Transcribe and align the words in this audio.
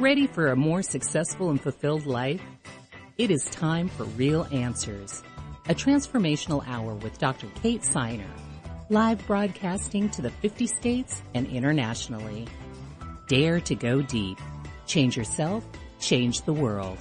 Ready 0.00 0.26
for 0.26 0.48
a 0.48 0.56
more 0.56 0.82
successful 0.82 1.48
and 1.48 1.58
fulfilled 1.58 2.04
life? 2.04 2.42
It 3.16 3.30
is 3.30 3.42
time 3.46 3.88
for 3.88 4.04
Real 4.04 4.46
Answers, 4.52 5.22
a 5.70 5.74
transformational 5.74 6.62
hour 6.68 6.92
with 6.96 7.18
Dr. 7.18 7.46
Kate 7.62 7.80
Siner, 7.80 8.28
live 8.90 9.26
broadcasting 9.26 10.10
to 10.10 10.20
the 10.20 10.28
50 10.28 10.66
states 10.66 11.22
and 11.32 11.46
internationally. 11.46 12.46
Dare 13.26 13.58
to 13.60 13.74
go 13.74 14.02
deep. 14.02 14.38
Change 14.86 15.16
yourself, 15.16 15.64
change 15.98 16.42
the 16.42 16.52
world. 16.52 16.98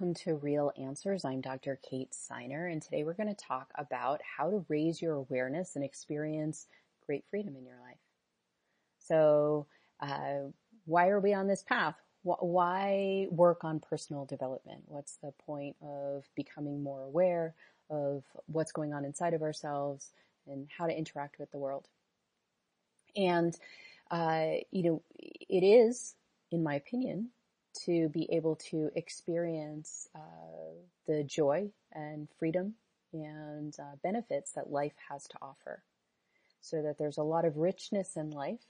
Welcome 0.00 0.14
to 0.14 0.36
Real 0.36 0.72
Answers. 0.78 1.26
I'm 1.26 1.42
Dr. 1.42 1.78
Kate 1.82 2.10
Siner, 2.12 2.72
and 2.72 2.80
today 2.80 3.04
we're 3.04 3.12
going 3.12 3.28
to 3.28 3.34
talk 3.34 3.70
about 3.74 4.22
how 4.22 4.48
to 4.48 4.64
raise 4.70 5.02
your 5.02 5.12
awareness 5.12 5.76
and 5.76 5.84
experience 5.84 6.66
great 7.04 7.22
freedom 7.28 7.54
in 7.54 7.66
your 7.66 7.76
life. 7.82 7.98
So, 8.98 9.66
uh, 10.00 10.52
why 10.86 11.10
are 11.10 11.20
we 11.20 11.34
on 11.34 11.48
this 11.48 11.62
path? 11.62 11.96
Why 12.22 13.26
work 13.30 13.62
on 13.62 13.78
personal 13.78 14.24
development? 14.24 14.84
What's 14.86 15.16
the 15.16 15.32
point 15.44 15.76
of 15.82 16.24
becoming 16.34 16.82
more 16.82 17.02
aware 17.02 17.54
of 17.90 18.24
what's 18.46 18.72
going 18.72 18.94
on 18.94 19.04
inside 19.04 19.34
of 19.34 19.42
ourselves 19.42 20.12
and 20.46 20.66
how 20.78 20.86
to 20.86 20.96
interact 20.96 21.38
with 21.38 21.50
the 21.50 21.58
world? 21.58 21.86
And, 23.16 23.54
uh, 24.10 24.46
you 24.70 24.82
know, 24.82 25.02
it 25.18 25.62
is, 25.62 26.14
in 26.50 26.62
my 26.62 26.76
opinion, 26.76 27.28
to 27.84 28.08
be 28.08 28.28
able 28.32 28.56
to 28.56 28.90
experience 28.94 30.08
uh, 30.14 30.18
the 31.06 31.24
joy 31.24 31.70
and 31.92 32.28
freedom 32.38 32.74
and 33.12 33.76
uh, 33.78 33.96
benefits 34.02 34.52
that 34.52 34.70
life 34.70 34.94
has 35.08 35.26
to 35.28 35.36
offer. 35.42 35.82
So 36.60 36.82
that 36.82 36.98
there's 36.98 37.18
a 37.18 37.22
lot 37.22 37.44
of 37.44 37.56
richness 37.56 38.16
in 38.16 38.30
life 38.30 38.60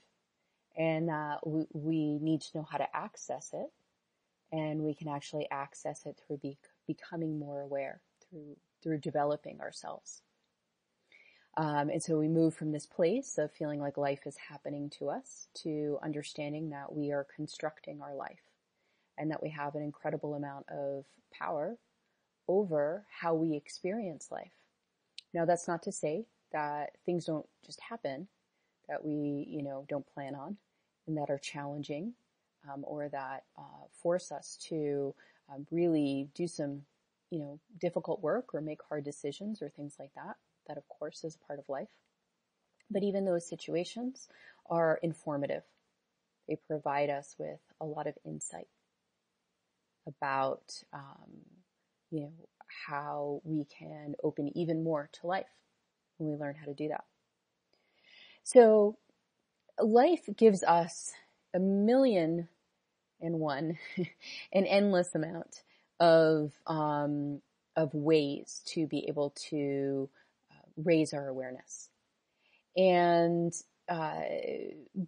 and 0.77 1.09
uh, 1.09 1.37
we, 1.45 1.65
we, 1.73 2.19
need 2.19 2.41
to 2.41 2.57
know 2.57 2.67
how 2.69 2.77
to 2.77 2.95
access 2.95 3.51
it 3.53 3.69
and 4.51 4.81
we 4.81 4.93
can 4.93 5.09
actually 5.09 5.47
access 5.51 6.05
it 6.05 6.17
through 6.25 6.37
be, 6.37 6.57
becoming 6.87 7.37
more 7.37 7.61
aware 7.61 7.99
through 8.29 8.55
through 8.81 8.97
developing 8.97 9.61
ourselves. 9.61 10.21
Um, 11.57 11.89
and 11.89 12.01
so 12.01 12.17
we 12.17 12.27
move 12.27 12.53
from 12.55 12.71
this 12.71 12.85
place 12.85 13.37
of 13.37 13.51
feeling 13.51 13.81
like 13.81 13.97
life 13.97 14.25
is 14.25 14.37
happening 14.37 14.89
to 14.97 15.09
us 15.09 15.49
to 15.63 15.99
understanding 16.01 16.69
that 16.69 16.95
we 16.95 17.11
are 17.11 17.27
constructing 17.35 18.01
our 18.01 18.15
life 18.15 18.39
and 19.21 19.29
that 19.29 19.43
we 19.43 19.51
have 19.51 19.75
an 19.75 19.83
incredible 19.83 20.33
amount 20.33 20.65
of 20.69 21.05
power 21.31 21.77
over 22.47 23.05
how 23.07 23.35
we 23.35 23.55
experience 23.55 24.29
life. 24.31 24.51
Now 25.31 25.45
that's 25.45 25.67
not 25.67 25.83
to 25.83 25.91
say 25.91 26.25
that 26.51 26.97
things 27.05 27.25
don't 27.25 27.45
just 27.63 27.79
happen 27.79 28.27
that 28.89 29.05
we, 29.05 29.45
you 29.47 29.61
know, 29.61 29.85
don't 29.87 30.11
plan 30.11 30.33
on 30.33 30.57
and 31.05 31.15
that 31.17 31.29
are 31.29 31.37
challenging 31.37 32.13
um, 32.67 32.83
or 32.83 33.09
that 33.09 33.43
uh, 33.59 33.85
force 34.01 34.31
us 34.31 34.57
to 34.69 35.13
um, 35.53 35.67
really 35.69 36.27
do 36.33 36.47
some, 36.47 36.81
you 37.29 37.37
know, 37.37 37.59
difficult 37.79 38.23
work 38.23 38.55
or 38.55 38.59
make 38.59 38.79
hard 38.89 39.05
decisions 39.05 39.61
or 39.61 39.69
things 39.69 39.97
like 39.99 40.11
that. 40.15 40.35
That 40.67 40.77
of 40.77 40.89
course 40.89 41.23
is 41.23 41.35
a 41.35 41.45
part 41.45 41.59
of 41.59 41.69
life. 41.69 41.89
But 42.89 43.03
even 43.03 43.23
those 43.23 43.47
situations 43.47 44.27
are 44.67 44.99
informative. 45.03 45.63
They 46.47 46.57
provide 46.67 47.11
us 47.11 47.35
with 47.37 47.59
a 47.79 47.85
lot 47.85 48.07
of 48.07 48.17
insight 48.25 48.67
about, 50.07 50.83
um, 50.93 51.31
you 52.09 52.21
know, 52.21 52.33
how 52.87 53.41
we 53.43 53.65
can 53.65 54.15
open 54.23 54.55
even 54.57 54.83
more 54.83 55.09
to 55.13 55.27
life 55.27 55.45
when 56.17 56.29
we 56.31 56.35
learn 56.37 56.55
how 56.55 56.65
to 56.65 56.73
do 56.73 56.87
that. 56.89 57.03
So 58.43 58.97
life 59.79 60.27
gives 60.35 60.63
us 60.63 61.11
a 61.53 61.59
million 61.59 62.47
and 63.21 63.39
one, 63.39 63.77
an 64.53 64.65
endless 64.65 65.15
amount 65.15 65.63
of, 65.99 66.53
um, 66.67 67.41
of 67.75 67.93
ways 67.93 68.61
to 68.65 68.87
be 68.87 69.07
able 69.07 69.31
to 69.49 70.09
uh, 70.51 70.55
raise 70.77 71.13
our 71.13 71.27
awareness. 71.27 71.89
And, 72.77 73.53
uh, 73.89 74.21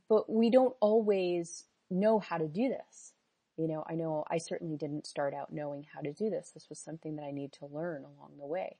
but 0.10 0.30
we 0.30 0.50
don't 0.50 0.76
always 0.82 1.66
know 1.90 2.20
how 2.20 2.38
to 2.38 2.48
do 2.48 2.70
this. 2.70 3.13
You 3.58 3.68
know, 3.68 3.84
I 3.88 3.94
know 3.94 4.24
I 4.30 4.40
certainly 4.40 4.78
didn't 4.78 5.06
start 5.06 5.34
out 5.34 5.54
knowing 5.54 5.86
how 5.94 6.02
to 6.02 6.12
do 6.12 6.30
this. 6.30 6.52
This 6.52 6.70
was 6.70 6.80
something 6.80 7.18
that 7.18 7.24
I 7.24 7.32
need 7.32 7.52
to 7.54 7.68
learn 7.68 8.04
along 8.04 8.32
the 8.40 8.48
way. 8.48 8.78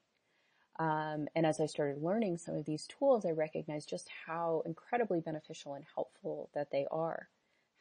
Um, 0.80 1.28
and 1.36 1.46
as 1.46 1.60
I 1.60 1.68
started 1.68 2.02
learning 2.02 2.38
some 2.38 2.56
of 2.56 2.66
these 2.66 2.88
tools, 2.88 3.26
I 3.26 3.32
recognized 3.32 3.90
just 3.90 4.10
how 4.26 4.64
incredibly 4.66 5.20
beneficial 5.20 5.76
and 5.76 5.86
helpful 5.94 6.50
that 6.56 6.72
they 6.72 6.88
are, 6.90 7.30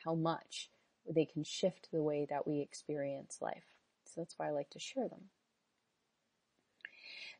how 0.04 0.14
much 0.14 0.68
they 1.08 1.24
can 1.24 1.44
shift 1.44 1.88
the 1.90 2.02
way 2.02 2.26
that 2.28 2.46
we 2.46 2.60
experience 2.60 3.38
life. 3.40 3.64
So 4.04 4.20
that's 4.20 4.38
why 4.38 4.48
I 4.48 4.50
like 4.50 4.70
to 4.70 4.78
share 4.78 5.08
them. 5.08 5.30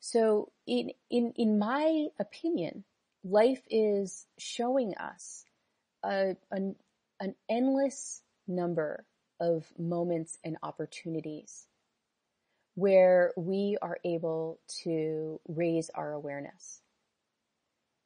So 0.01 0.51
in, 0.67 0.91
in, 1.11 1.33
in 1.37 1.59
my 1.59 2.07
opinion, 2.19 2.85
life 3.23 3.63
is 3.71 4.27
showing 4.39 4.95
us 4.97 5.45
a, 6.03 6.37
an, 6.51 6.77
an 7.21 7.35
endless 7.49 8.23
number 8.49 9.05
of 9.43 9.67
moments 9.77 10.39
and 10.45 10.57
opportunities 10.63 11.67
where 12.77 13.33
we 13.37 13.77
are 13.83 13.99
able 14.05 14.61
to 14.85 15.41
raise 15.49 15.91
our 15.91 16.13
awareness. 16.13 16.81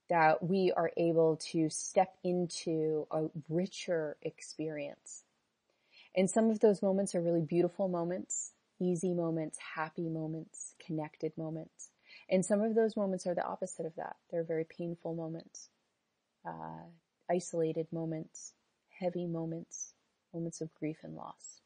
That 0.08 0.42
we 0.42 0.72
are 0.72 0.90
able 0.96 1.36
to 1.52 1.68
step 1.68 2.16
into 2.24 3.06
a 3.10 3.26
richer 3.48 4.16
experience. 4.22 5.24
And 6.16 6.30
some 6.30 6.50
of 6.50 6.60
those 6.60 6.80
moments 6.80 7.14
are 7.14 7.20
really 7.20 7.42
beautiful 7.42 7.88
moments, 7.88 8.52
easy 8.80 9.12
moments, 9.12 9.58
happy 9.74 10.08
moments, 10.08 10.74
connected 10.84 11.36
moments. 11.36 11.90
And 12.30 12.44
some 12.44 12.62
of 12.62 12.74
those 12.74 12.96
moments 12.96 13.26
are 13.26 13.34
the 13.34 13.44
opposite 13.44 13.84
of 13.84 13.94
that. 13.96 14.16
They're 14.30 14.42
very 14.42 14.64
painful 14.64 15.14
moments, 15.14 15.68
uh, 16.46 16.86
isolated 17.30 17.88
moments, 17.92 18.54
heavy 18.88 19.26
moments, 19.26 19.92
moments 20.36 20.60
of 20.60 20.74
grief 20.74 20.98
and 21.02 21.16
loss. 21.16 21.60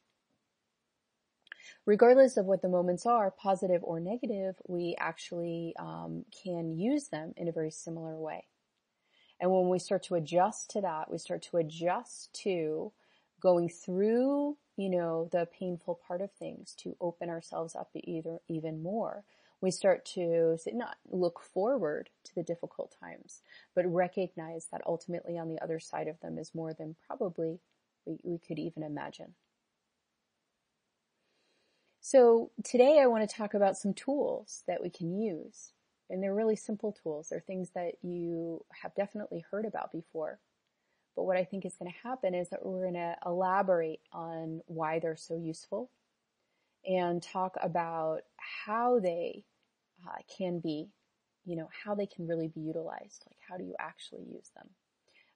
Regardless 1.86 2.36
of 2.36 2.46
what 2.46 2.62
the 2.62 2.68
moments 2.68 3.04
are, 3.06 3.30
positive 3.30 3.82
or 3.82 4.00
negative, 4.00 4.54
we 4.68 4.94
actually 4.98 5.74
um, 5.78 6.24
can 6.42 6.78
use 6.78 7.08
them 7.08 7.32
in 7.36 7.48
a 7.48 7.52
very 7.52 7.70
similar 7.70 8.16
way. 8.16 8.44
And 9.40 9.50
when 9.50 9.68
we 9.68 9.78
start 9.78 10.02
to 10.04 10.14
adjust 10.14 10.70
to 10.70 10.80
that, 10.82 11.10
we 11.10 11.18
start 11.18 11.42
to 11.50 11.56
adjust 11.56 12.32
to 12.44 12.92
going 13.40 13.70
through, 13.70 14.56
you 14.76 14.90
know, 14.90 15.28
the 15.32 15.48
painful 15.58 15.98
part 16.06 16.20
of 16.20 16.30
things 16.32 16.74
to 16.80 16.96
open 17.00 17.30
ourselves 17.30 17.74
up 17.74 17.90
either, 17.94 18.40
even 18.48 18.82
more. 18.82 19.24
We 19.62 19.70
start 19.70 20.04
to 20.14 20.58
not 20.72 20.96
look 21.10 21.40
forward 21.40 22.10
to 22.24 22.34
the 22.34 22.42
difficult 22.42 22.94
times, 23.00 23.42
but 23.74 23.90
recognize 23.92 24.66
that 24.70 24.82
ultimately 24.86 25.38
on 25.38 25.48
the 25.48 25.60
other 25.62 25.80
side 25.80 26.08
of 26.08 26.20
them 26.20 26.38
is 26.38 26.54
more 26.54 26.74
than 26.74 26.96
probably 27.06 27.60
we, 28.06 28.18
we 28.22 28.38
could 28.38 28.58
even 28.58 28.82
imagine. 28.82 29.34
So 32.00 32.50
today 32.64 32.98
I 33.00 33.06
want 33.06 33.28
to 33.28 33.36
talk 33.36 33.54
about 33.54 33.76
some 33.76 33.94
tools 33.94 34.64
that 34.66 34.82
we 34.82 34.90
can 34.90 35.20
use. 35.20 35.72
And 36.08 36.20
they're 36.22 36.34
really 36.34 36.56
simple 36.56 36.92
tools. 36.92 37.28
They're 37.28 37.40
things 37.40 37.70
that 37.74 37.92
you 38.02 38.64
have 38.82 38.94
definitely 38.96 39.44
heard 39.50 39.64
about 39.64 39.92
before. 39.92 40.40
But 41.14 41.22
what 41.22 41.36
I 41.36 41.44
think 41.44 41.64
is 41.64 41.76
going 41.76 41.92
to 41.92 42.08
happen 42.08 42.34
is 42.34 42.48
that 42.48 42.64
we're 42.64 42.82
going 42.82 42.94
to 42.94 43.16
elaborate 43.24 44.00
on 44.12 44.62
why 44.66 44.98
they're 44.98 45.16
so 45.16 45.36
useful 45.36 45.90
and 46.84 47.22
talk 47.22 47.56
about 47.60 48.22
how 48.36 48.98
they 48.98 49.44
uh, 50.04 50.22
can 50.36 50.58
be, 50.58 50.88
you 51.44 51.54
know, 51.54 51.68
how 51.84 51.94
they 51.94 52.06
can 52.06 52.26
really 52.26 52.48
be 52.48 52.60
utilized. 52.60 53.24
Like 53.28 53.38
how 53.48 53.56
do 53.56 53.64
you 53.64 53.74
actually 53.78 54.22
use 54.22 54.50
them 54.56 54.68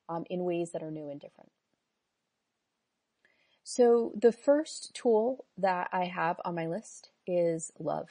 um, 0.09 0.25
in 0.29 0.43
ways 0.43 0.71
that 0.71 0.83
are 0.83 0.91
new 0.91 1.09
and 1.09 1.21
different. 1.21 1.51
So 3.67 4.11
the 4.15 4.31
first 4.31 4.93
tool 4.93 5.43
that 5.57 5.89
I 5.91 6.05
have 6.05 6.39
on 6.45 6.53
my 6.53 6.67
list 6.67 7.09
is 7.25 7.71
love. 7.79 8.07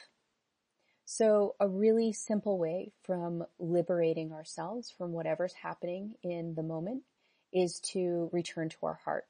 So 1.05 1.55
a 1.61 1.69
really 1.69 2.13
simple 2.13 2.59
way 2.59 2.91
from 3.05 3.45
liberating 3.61 4.33
ourselves 4.33 4.91
from 4.91 5.13
whatever's 5.13 5.53
happening 5.53 6.15
in 6.25 6.57
the 6.57 6.65
moment 6.65 7.05
is 7.53 7.79
to 7.93 8.29
return 8.33 8.69
to 8.71 8.79
our 8.83 8.99
heart. 9.05 9.27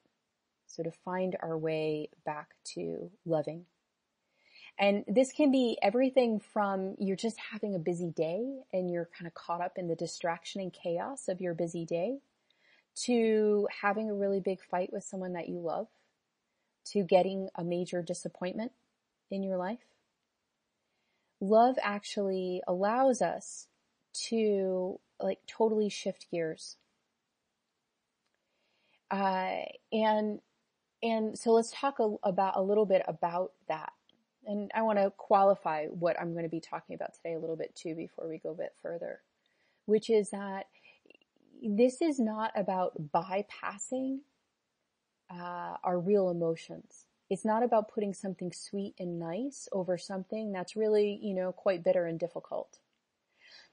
So 0.66 0.82
to 0.82 0.90
find 0.90 1.36
our 1.42 1.58
way 1.58 2.08
back 2.24 2.54
to 2.72 3.10
loving. 3.26 3.66
And 4.78 5.04
this 5.06 5.30
can 5.30 5.52
be 5.52 5.76
everything 5.82 6.40
from 6.40 6.94
you're 6.98 7.16
just 7.16 7.36
having 7.52 7.74
a 7.74 7.78
busy 7.78 8.10
day 8.10 8.60
and 8.72 8.90
you're 8.90 9.10
kind 9.14 9.26
of 9.26 9.34
caught 9.34 9.60
up 9.60 9.76
in 9.76 9.88
the 9.88 9.94
distraction 9.94 10.62
and 10.62 10.72
chaos 10.72 11.28
of 11.28 11.42
your 11.42 11.52
busy 11.52 11.84
day 11.84 12.20
to 13.02 13.68
having 13.82 14.08
a 14.08 14.14
really 14.14 14.40
big 14.40 14.62
fight 14.62 14.90
with 14.90 15.04
someone 15.04 15.34
that 15.34 15.50
you 15.50 15.60
love 15.60 15.86
to 16.92 17.02
getting 17.02 17.48
a 17.54 17.64
major 17.64 18.02
disappointment 18.02 18.72
in 19.30 19.42
your 19.42 19.56
life. 19.56 19.78
Love 21.40 21.76
actually 21.82 22.62
allows 22.66 23.20
us 23.20 23.68
to 24.12 25.00
like 25.20 25.38
totally 25.46 25.88
shift 25.88 26.26
gears. 26.30 26.76
Uh, 29.10 29.62
and, 29.92 30.40
and 31.02 31.38
so 31.38 31.52
let's 31.52 31.72
talk 31.72 31.98
a, 31.98 32.14
about 32.22 32.56
a 32.56 32.62
little 32.62 32.86
bit 32.86 33.02
about 33.06 33.52
that. 33.68 33.92
And 34.46 34.70
I 34.74 34.82
want 34.82 34.98
to 34.98 35.10
qualify 35.16 35.86
what 35.86 36.20
I'm 36.20 36.32
going 36.32 36.44
to 36.44 36.50
be 36.50 36.60
talking 36.60 36.94
about 36.94 37.14
today 37.14 37.34
a 37.34 37.38
little 37.38 37.56
bit 37.56 37.74
too 37.74 37.94
before 37.94 38.28
we 38.28 38.38
go 38.38 38.50
a 38.50 38.54
bit 38.54 38.74
further, 38.82 39.20
which 39.86 40.10
is 40.10 40.30
that 40.30 40.66
this 41.62 42.02
is 42.02 42.20
not 42.20 42.52
about 42.54 43.10
bypassing 43.12 44.18
uh, 45.30 45.76
our 45.82 45.98
real 45.98 46.30
emotions. 46.30 47.06
It's 47.30 47.44
not 47.44 47.62
about 47.62 47.88
putting 47.92 48.14
something 48.14 48.52
sweet 48.52 48.94
and 48.98 49.18
nice 49.18 49.68
over 49.72 49.96
something 49.96 50.52
that's 50.52 50.76
really, 50.76 51.18
you 51.22 51.34
know, 51.34 51.52
quite 51.52 51.82
bitter 51.82 52.06
and 52.06 52.18
difficult. 52.18 52.78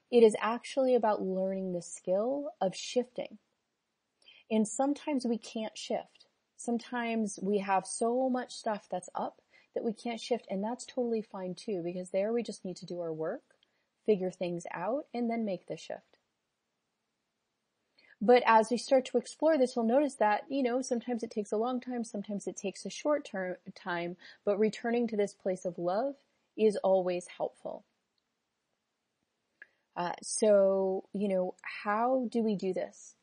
It 0.10 0.24
is 0.24 0.36
actually 0.40 0.96
about 0.96 1.22
learning 1.22 1.74
the 1.74 1.82
skill 1.82 2.52
of 2.60 2.76
shifting. 2.76 3.38
And 4.50 4.68
sometimes 4.68 5.26
we 5.26 5.38
can't 5.38 5.78
shift. 5.78 6.28
Sometimes 6.58 7.40
we 7.42 7.60
have 7.60 7.86
so 7.86 8.30
much 8.30 8.54
stuff 8.54 8.88
that's 8.90 9.10
up 9.16 9.42
that 9.74 9.84
we 9.84 9.94
can't 9.94 10.20
shift 10.20 10.46
and 10.50 10.64
that's 10.64 10.86
totally 10.86 11.22
fine 11.22 11.56
too 11.56 11.82
because 11.84 12.10
there 12.10 12.34
we 12.34 12.44
just 12.44 12.66
need 12.66 12.76
to 12.78 12.86
do 12.86 13.00
our 13.00 13.14
work, 13.14 13.44
figure 14.06 14.32
things 14.32 14.66
out, 14.74 15.06
and 15.14 15.30
then 15.30 15.46
make 15.46 15.68
the 15.68 15.78
shift. 15.78 16.11
But 18.24 18.44
as 18.46 18.70
we 18.70 18.78
start 18.78 19.06
to 19.06 19.18
explore 19.18 19.58
this, 19.58 19.76
we'll 19.76 19.86
notice 19.86 20.16
that, 20.16 20.44
you 20.48 20.62
know, 20.62 20.84
sometimes 20.84 21.24
it 21.24 21.32
takes 21.32 21.52
a 21.52 21.58
long 21.58 21.82
time, 21.82 22.04
sometimes 22.04 22.46
it 22.46 22.56
takes 22.56 22.86
a 22.86 22.90
short 22.90 23.26
term 23.26 23.56
time, 23.76 24.16
but 24.46 24.60
returning 24.60 25.08
to 25.08 25.18
this 25.18 25.34
place 25.34 25.66
of 25.66 25.80
love 25.80 26.14
is 26.56 26.76
always 26.78 27.26
helpful. 27.36 27.84
Uh, 29.96 30.14
so, 30.22 31.06
you 31.14 31.28
know, 31.28 31.56
how 31.64 32.28
do 32.32 32.44
we 32.44 32.56
do 32.56 32.74
this? 32.74 33.16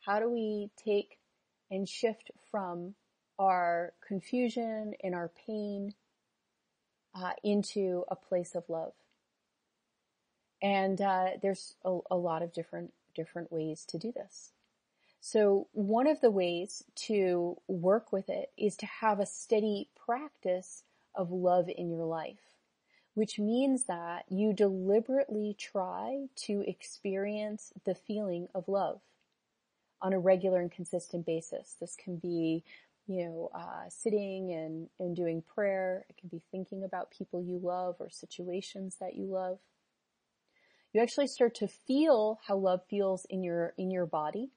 How 0.00 0.18
do 0.18 0.28
we 0.28 0.70
take 0.76 1.18
and 1.70 1.88
shift 1.88 2.32
from 2.50 2.94
our 3.38 3.92
confusion 4.06 4.94
and 5.02 5.14
our 5.14 5.30
pain 5.46 5.94
uh, 7.14 7.32
into 7.44 8.04
a 8.08 8.16
place 8.16 8.56
of 8.56 8.68
love? 8.68 8.92
And 10.60 11.00
uh, 11.00 11.30
there's 11.40 11.76
a, 11.84 11.98
a 12.10 12.16
lot 12.16 12.42
of 12.42 12.52
different 12.52 12.92
different 13.20 13.52
ways 13.52 13.84
to 13.90 13.98
do 13.98 14.10
this. 14.12 14.52
So 15.20 15.68
one 15.72 16.06
of 16.06 16.20
the 16.20 16.30
ways 16.30 16.82
to 17.08 17.56
work 17.68 18.10
with 18.10 18.28
it 18.30 18.50
is 18.56 18.76
to 18.76 18.86
have 18.86 19.20
a 19.20 19.26
steady 19.26 19.88
practice 20.06 20.82
of 21.14 21.30
love 21.30 21.68
in 21.68 21.90
your 21.90 22.06
life, 22.06 22.56
which 23.14 23.38
means 23.38 23.84
that 23.84 24.24
you 24.30 24.54
deliberately 24.54 25.54
try 25.58 26.28
to 26.46 26.64
experience 26.66 27.72
the 27.84 27.94
feeling 27.94 28.48
of 28.54 28.68
love 28.68 29.00
on 30.00 30.14
a 30.14 30.18
regular 30.18 30.60
and 30.60 30.72
consistent 30.72 31.26
basis. 31.26 31.76
This 31.78 31.96
can 32.02 32.16
be, 32.16 32.64
you 33.06 33.24
know, 33.24 33.50
uh, 33.54 33.88
sitting 33.90 34.52
and, 34.52 34.88
and 34.98 35.14
doing 35.14 35.42
prayer. 35.42 36.06
It 36.08 36.16
can 36.16 36.30
be 36.30 36.40
thinking 36.50 36.82
about 36.84 37.10
people 37.10 37.42
you 37.42 37.58
love 37.62 37.96
or 38.00 38.08
situations 38.08 38.96
that 39.00 39.16
you 39.16 39.26
love 39.26 39.58
you 40.92 41.00
actually 41.00 41.26
start 41.26 41.54
to 41.56 41.68
feel 41.68 42.40
how 42.46 42.56
love 42.56 42.80
feels 42.88 43.26
in 43.30 43.42
your, 43.42 43.74
in 43.78 43.90
your 43.90 44.06
body. 44.06 44.50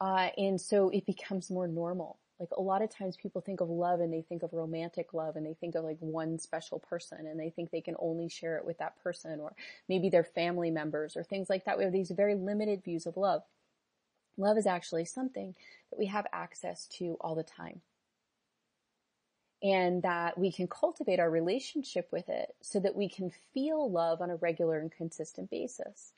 Uh, 0.00 0.28
and 0.36 0.60
so 0.60 0.88
it 0.88 1.06
becomes 1.06 1.50
more 1.50 1.68
normal. 1.68 2.18
Like 2.40 2.48
a 2.56 2.62
lot 2.62 2.82
of 2.82 2.90
times 2.90 3.16
people 3.16 3.40
think 3.40 3.60
of 3.60 3.68
love 3.68 4.00
and 4.00 4.12
they 4.12 4.22
think 4.22 4.42
of 4.42 4.52
romantic 4.52 5.14
love 5.14 5.36
and 5.36 5.46
they 5.46 5.54
think 5.54 5.76
of 5.76 5.84
like 5.84 5.98
one 6.00 6.38
special 6.38 6.80
person 6.80 7.26
and 7.26 7.38
they 7.38 7.50
think 7.50 7.70
they 7.70 7.80
can 7.80 7.94
only 8.00 8.28
share 8.28 8.56
it 8.56 8.64
with 8.64 8.78
that 8.78 9.00
person 9.02 9.38
or 9.38 9.54
maybe 9.88 10.08
their 10.08 10.24
family 10.24 10.70
members 10.70 11.16
or 11.16 11.22
things 11.22 11.48
like 11.48 11.66
that. 11.66 11.78
We 11.78 11.84
have 11.84 11.92
these 11.92 12.10
very 12.10 12.34
limited 12.34 12.82
views 12.82 13.06
of 13.06 13.16
love. 13.16 13.42
Love 14.36 14.58
is 14.58 14.66
actually 14.66 15.04
something 15.04 15.54
that 15.90 15.98
we 15.98 16.06
have 16.06 16.26
access 16.32 16.86
to 16.98 17.16
all 17.20 17.36
the 17.36 17.44
time 17.44 17.82
and 19.62 20.02
that 20.02 20.36
we 20.36 20.50
can 20.50 20.66
cultivate 20.66 21.20
our 21.20 21.30
relationship 21.30 22.08
with 22.10 22.28
it 22.28 22.54
so 22.60 22.80
that 22.80 22.96
we 22.96 23.08
can 23.08 23.30
feel 23.54 23.90
love 23.90 24.20
on 24.20 24.30
a 24.30 24.36
regular 24.36 24.78
and 24.78 24.90
consistent 24.90 25.50
basis. 25.50 26.12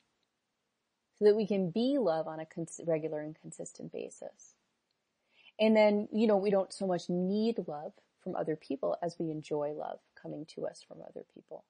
So 1.17 1.25
that 1.25 1.35
we 1.35 1.47
can 1.47 1.69
be 1.69 1.97
love 1.97 2.27
on 2.27 2.39
a 2.39 2.45
cons- 2.45 2.81
regular 2.85 3.21
and 3.21 3.35
consistent 3.39 3.93
basis. 3.93 4.55
And 5.59 5.75
then, 5.75 6.07
you 6.11 6.27
know, 6.27 6.37
we 6.37 6.49
don't 6.49 6.73
so 6.73 6.87
much 6.87 7.07
need 7.07 7.67
love 7.67 7.93
from 8.21 8.35
other 8.35 8.55
people 8.55 8.97
as 9.01 9.15
we 9.19 9.29
enjoy 9.31 9.71
love 9.71 9.99
coming 10.21 10.45
to 10.55 10.65
us 10.65 10.83
from 10.85 10.97
other 11.01 11.23
people. 11.33 11.63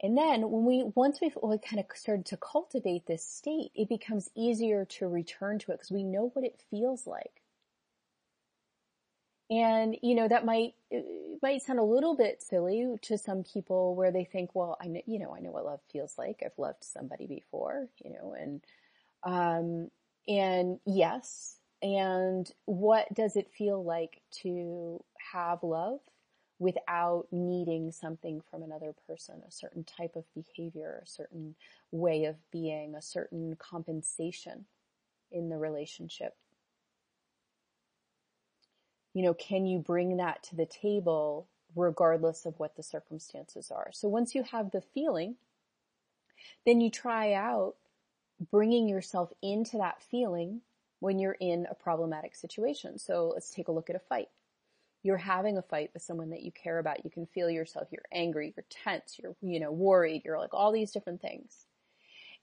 And 0.00 0.16
then 0.16 0.50
when 0.50 0.64
we, 0.64 0.84
once 0.94 1.20
we've 1.20 1.34
kind 1.34 1.80
of 1.80 1.86
started 1.94 2.26
to 2.26 2.36
cultivate 2.36 3.06
this 3.06 3.24
state, 3.24 3.70
it 3.74 3.88
becomes 3.88 4.30
easier 4.36 4.84
to 4.84 5.08
return 5.08 5.58
to 5.60 5.72
it 5.72 5.76
because 5.76 5.90
we 5.90 6.04
know 6.04 6.30
what 6.34 6.44
it 6.44 6.60
feels 6.70 7.06
like. 7.06 7.42
And, 9.50 9.96
you 10.02 10.14
know, 10.14 10.28
that 10.28 10.44
might, 10.44 10.74
might 11.42 11.62
sound 11.62 11.78
a 11.78 11.82
little 11.84 12.14
bit 12.14 12.42
silly 12.42 12.86
to 13.02 13.16
some 13.16 13.44
people 13.44 13.94
where 13.94 14.10
they 14.10 14.24
think, 14.24 14.54
well, 14.54 14.76
I 14.80 14.88
know, 14.88 15.00
you 15.06 15.18
know, 15.18 15.34
I 15.34 15.40
know 15.40 15.52
what 15.52 15.64
love 15.64 15.80
feels 15.90 16.18
like. 16.18 16.42
I've 16.44 16.58
loved 16.58 16.84
somebody 16.84 17.26
before, 17.26 17.88
you 18.04 18.12
know, 18.12 18.34
and, 18.34 18.62
um, 19.22 19.90
and 20.26 20.80
yes. 20.84 21.56
And 21.82 22.50
what 22.66 23.12
does 23.14 23.36
it 23.36 23.50
feel 23.56 23.82
like 23.82 24.20
to 24.42 25.02
have 25.32 25.62
love 25.62 26.00
without 26.58 27.28
needing 27.30 27.92
something 27.92 28.42
from 28.50 28.62
another 28.62 28.94
person, 29.06 29.42
a 29.46 29.52
certain 29.52 29.84
type 29.84 30.16
of 30.16 30.24
behavior, 30.34 31.00
a 31.02 31.06
certain 31.06 31.54
way 31.92 32.24
of 32.24 32.36
being, 32.50 32.94
a 32.94 33.02
certain 33.02 33.56
compensation 33.56 34.66
in 35.30 35.48
the 35.48 35.56
relationship? 35.56 36.34
You 39.14 39.22
know, 39.22 39.34
can 39.34 39.66
you 39.66 39.78
bring 39.78 40.16
that 40.18 40.42
to 40.44 40.56
the 40.56 40.66
table 40.66 41.48
regardless 41.74 42.46
of 42.46 42.58
what 42.58 42.76
the 42.76 42.82
circumstances 42.82 43.70
are? 43.70 43.90
So 43.92 44.08
once 44.08 44.34
you 44.34 44.42
have 44.44 44.70
the 44.70 44.80
feeling, 44.80 45.36
then 46.64 46.80
you 46.80 46.90
try 46.90 47.32
out 47.32 47.74
bringing 48.50 48.88
yourself 48.88 49.32
into 49.42 49.78
that 49.78 50.02
feeling 50.02 50.60
when 51.00 51.18
you're 51.18 51.36
in 51.40 51.66
a 51.70 51.74
problematic 51.74 52.34
situation. 52.34 52.98
So 52.98 53.32
let's 53.34 53.50
take 53.50 53.68
a 53.68 53.72
look 53.72 53.90
at 53.90 53.96
a 53.96 54.00
fight. 54.00 54.28
You're 55.02 55.16
having 55.16 55.56
a 55.56 55.62
fight 55.62 55.90
with 55.94 56.02
someone 56.02 56.30
that 56.30 56.42
you 56.42 56.50
care 56.50 56.78
about. 56.78 57.04
You 57.04 57.10
can 57.10 57.26
feel 57.26 57.48
yourself. 57.48 57.88
You're 57.90 58.02
angry. 58.12 58.52
You're 58.56 58.64
tense. 58.68 59.18
You're, 59.22 59.36
you 59.40 59.60
know, 59.60 59.70
worried. 59.70 60.22
You're 60.24 60.38
like 60.38 60.54
all 60.54 60.72
these 60.72 60.90
different 60.90 61.22
things 61.22 61.66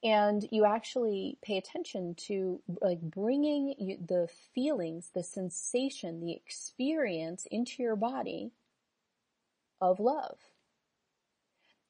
and 0.04 0.48
you 0.52 0.66
actually 0.66 1.38
pay 1.42 1.58
attention 1.58 2.16
to 2.28 2.62
like 2.82 3.02
bringing 3.02 3.98
the 4.08 4.28
feelings, 4.54 5.10
the 5.14 5.24
sensation, 5.24 6.20
the 6.20 6.34
experience 6.34 7.48
into 7.50 7.82
your 7.82 7.96
body 7.96 8.52
of 9.82 10.00
love. 10.00 10.38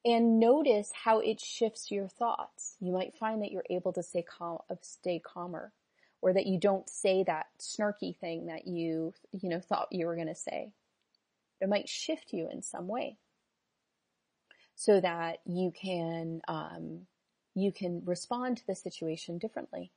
And 0.05 0.39
notice 0.39 0.91
how 0.93 1.19
it 1.19 1.41
shifts 1.41 1.89
your 1.89 2.07
thoughts. 2.07 2.75
You 2.79 2.91
might 2.91 3.15
find 3.15 3.41
that 3.41 3.51
you're 3.51 3.65
able 3.69 3.91
to 3.93 4.03
stay 4.03 4.21
calm, 4.21 4.59
stay 4.81 5.19
calmer, 5.19 5.73
or 6.21 6.31
that 6.31 6.45
you 6.45 6.59
don't 6.59 6.87
say 6.87 7.23
that 7.23 7.47
snarky 7.59 8.15
thing 8.15 8.45
that 8.45 8.67
you, 8.67 9.13
you 9.31 9.49
know, 9.49 9.59
thought 9.59 9.87
you 9.91 10.05
were 10.05 10.15
going 10.15 10.27
to 10.27 10.35
say. 10.35 10.71
It 11.59 11.69
might 11.69 11.89
shift 11.89 12.33
you 12.33 12.47
in 12.51 12.61
some 12.61 12.87
way 12.87 13.17
so 14.75 15.01
that 15.01 15.39
you 15.45 15.71
can, 15.71 16.41
um, 16.47 17.07
you 17.55 17.71
can 17.71 18.03
respond 18.05 18.57
to 18.57 18.67
the 18.67 18.75
situation 18.75 19.37
differently. 19.37 19.91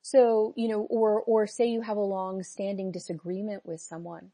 So, 0.00 0.54
you 0.56 0.68
know, 0.68 0.82
or, 0.82 1.20
or 1.20 1.48
say 1.48 1.66
you 1.66 1.80
have 1.80 1.96
a 1.96 2.00
long 2.00 2.44
standing 2.44 2.92
disagreement 2.92 3.66
with 3.66 3.80
someone. 3.80 4.30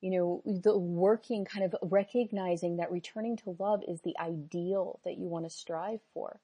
You 0.00 0.10
know, 0.10 0.42
the 0.44 0.76
working 0.76 1.44
kind 1.44 1.64
of 1.64 1.74
recognizing 1.82 2.78
that 2.78 2.90
returning 2.90 3.36
to 3.38 3.56
love 3.58 3.82
is 3.86 4.00
the 4.00 4.16
ideal 4.18 5.00
that 5.04 5.18
you 5.18 5.28
want 5.28 5.44
to 5.44 5.50
strive 5.50 6.00
for. 6.14 6.40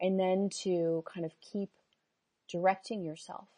And 0.00 0.18
then 0.18 0.50
to 0.62 1.02
kind 1.12 1.26
of 1.26 1.32
keep 1.40 1.70
directing 2.48 3.02
yourself 3.02 3.48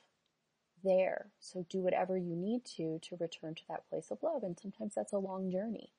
there. 0.83 1.27
So 1.39 1.67
do 1.69 1.81
whatever 1.81 2.17
you 2.17 2.35
need 2.35 2.65
to 2.77 2.99
to 3.03 3.17
return 3.21 3.55
to 3.55 3.63
that 3.69 3.89
place 3.91 4.11
of 4.11 4.23
love. 4.23 4.43
And 4.43 4.59
sometimes 4.59 4.95
that's 4.95 5.13
a 5.13 5.19
long 5.19 5.51
journey. 5.51 5.91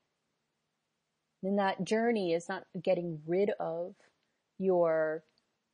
And 1.43 1.57
that 1.57 1.83
journey 1.83 2.33
is 2.33 2.47
not 2.47 2.65
getting 2.81 3.19
rid 3.25 3.51
of 3.59 3.95
your, 4.59 5.23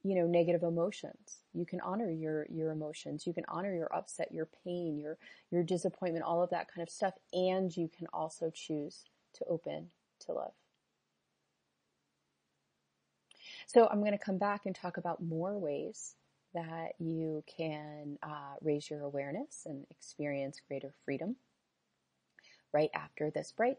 you 0.03 0.15
know, 0.15 0.25
negative 0.25 0.63
emotions. 0.63 1.39
You 1.53 1.65
can 1.65 1.81
honor 1.81 2.09
your, 2.09 2.47
your 2.49 2.71
emotions. 2.71 3.27
You 3.27 3.33
can 3.33 3.43
honor 3.47 3.75
your 3.75 3.93
upset, 3.93 4.31
your 4.31 4.47
pain, 4.63 4.97
your, 4.97 5.17
your 5.51 5.63
disappointment, 5.63 6.23
all 6.23 6.41
of 6.41 6.49
that 6.51 6.73
kind 6.73 6.87
of 6.87 6.91
stuff. 6.91 7.15
And 7.33 7.75
you 7.75 7.89
can 7.95 8.07
also 8.13 8.49
choose 8.49 9.03
to 9.33 9.45
open 9.45 9.89
to 10.25 10.33
love. 10.33 10.53
So 13.65 13.87
I'm 13.91 13.99
going 13.99 14.13
to 14.13 14.17
come 14.17 14.37
back 14.37 14.65
and 14.65 14.73
talk 14.73 14.95
about 14.95 15.21
more 15.21 15.57
ways 15.57 16.15
that 16.53 16.93
you 16.99 17.43
can 17.45 18.17
uh, 18.23 18.55
raise 18.61 18.89
your 18.89 19.01
awareness 19.01 19.63
and 19.65 19.85
experience 19.91 20.61
greater 20.65 20.93
freedom 21.03 21.35
right 22.73 22.89
after 22.93 23.29
this 23.29 23.51
break. 23.51 23.77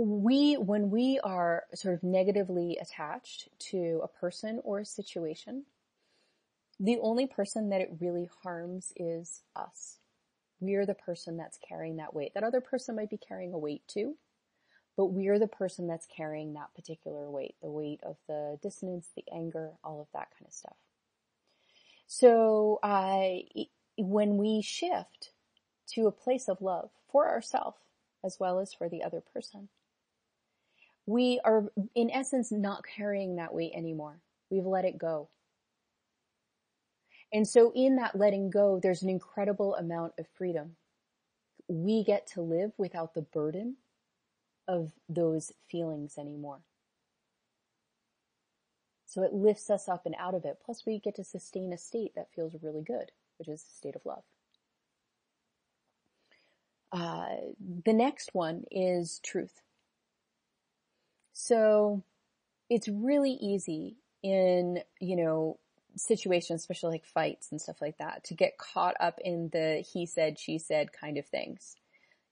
we, 0.05 0.55
when 0.55 0.89
we 0.89 1.19
are 1.23 1.63
sort 1.73 1.95
of 1.95 2.03
negatively 2.03 2.77
attached 2.79 3.49
to 3.59 4.01
a 4.03 4.07
person 4.07 4.61
or 4.63 4.79
a 4.79 4.85
situation, 4.85 5.65
the 6.79 6.99
only 7.01 7.27
person 7.27 7.69
that 7.69 7.81
it 7.81 7.97
really 7.99 8.29
harms 8.41 8.93
is 8.95 9.43
us. 9.55 9.97
We're 10.61 10.85
the 10.85 10.93
person 10.93 11.37
that's 11.37 11.59
carrying 11.67 11.97
that 11.97 12.13
weight. 12.13 12.33
That 12.33 12.43
other 12.43 12.61
person 12.61 12.95
might 12.95 13.09
be 13.09 13.17
carrying 13.17 13.53
a 13.53 13.57
weight 13.57 13.81
too, 13.87 14.15
but 14.95 15.07
we're 15.07 15.39
the 15.39 15.47
person 15.47 15.87
that's 15.87 16.07
carrying 16.07 16.53
that 16.53 16.73
particular 16.75 17.29
weight, 17.29 17.55
the 17.61 17.71
weight 17.71 17.99
of 18.03 18.15
the 18.27 18.57
dissonance, 18.61 19.09
the 19.15 19.25
anger, 19.33 19.71
all 19.83 19.99
of 19.99 20.07
that 20.13 20.29
kind 20.37 20.47
of 20.47 20.53
stuff. 20.53 20.77
So, 22.07 22.79
uh, 22.81 23.37
when 23.97 24.37
we 24.37 24.61
shift 24.61 25.31
to 25.93 26.07
a 26.07 26.11
place 26.11 26.47
of 26.47 26.61
love 26.61 26.89
for 27.11 27.27
ourselves 27.27 27.77
as 28.23 28.37
well 28.39 28.59
as 28.59 28.73
for 28.73 28.89
the 28.89 29.03
other 29.03 29.21
person, 29.21 29.69
we 31.09 31.41
are 31.43 31.65
in 31.95 32.11
essence 32.11 32.51
not 32.51 32.83
carrying 32.85 33.37
that 33.37 33.51
weight 33.51 33.71
anymore. 33.75 34.19
We've 34.51 34.65
let 34.65 34.85
it 34.85 34.99
go. 34.99 35.29
And 37.33 37.47
so 37.47 37.71
in 37.75 37.95
that 37.95 38.15
letting 38.15 38.51
go, 38.51 38.79
there's 38.81 39.01
an 39.01 39.09
incredible 39.09 39.75
amount 39.75 40.13
of 40.19 40.27
freedom. 40.37 40.75
We 41.67 42.03
get 42.03 42.27
to 42.33 42.41
live 42.41 42.73
without 42.77 43.15
the 43.15 43.23
burden 43.23 43.77
of 44.67 44.91
those 45.07 45.51
feelings 45.69 46.19
anymore. 46.19 46.59
So 49.07 49.23
it 49.23 49.33
lifts 49.33 49.71
us 49.71 49.89
up 49.89 50.05
and 50.05 50.15
out 50.19 50.35
of 50.35 50.45
it. 50.45 50.59
Plus 50.63 50.83
we 50.85 50.99
get 50.99 51.15
to 51.15 51.23
sustain 51.23 51.73
a 51.73 51.77
state 51.79 52.11
that 52.15 52.31
feels 52.35 52.53
really 52.61 52.83
good, 52.83 53.11
which 53.39 53.47
is 53.47 53.63
a 53.63 53.75
state 53.75 53.95
of 53.95 54.05
love. 54.05 54.23
Uh, 56.91 57.53
the 57.85 57.93
next 57.93 58.29
one 58.33 58.63
is 58.69 59.19
truth. 59.25 59.61
So 61.41 62.03
it's 62.69 62.89
really 62.89 63.31
easy 63.31 63.95
in, 64.21 64.81
you 64.99 65.15
know, 65.15 65.57
situations, 65.95 66.59
especially 66.59 66.91
like 66.91 67.05
fights 67.05 67.51
and 67.51 67.61
stuff 67.61 67.81
like 67.81 67.97
that, 67.99 68.25
to 68.25 68.33
get 68.33 68.57
caught 68.57 68.95
up 68.99 69.19
in 69.23 69.49
the 69.53 69.81
he 69.93 70.05
said, 70.05 70.37
she 70.37 70.57
said 70.57 70.91
kind 70.91 71.17
of 71.17 71.25
things. 71.25 71.77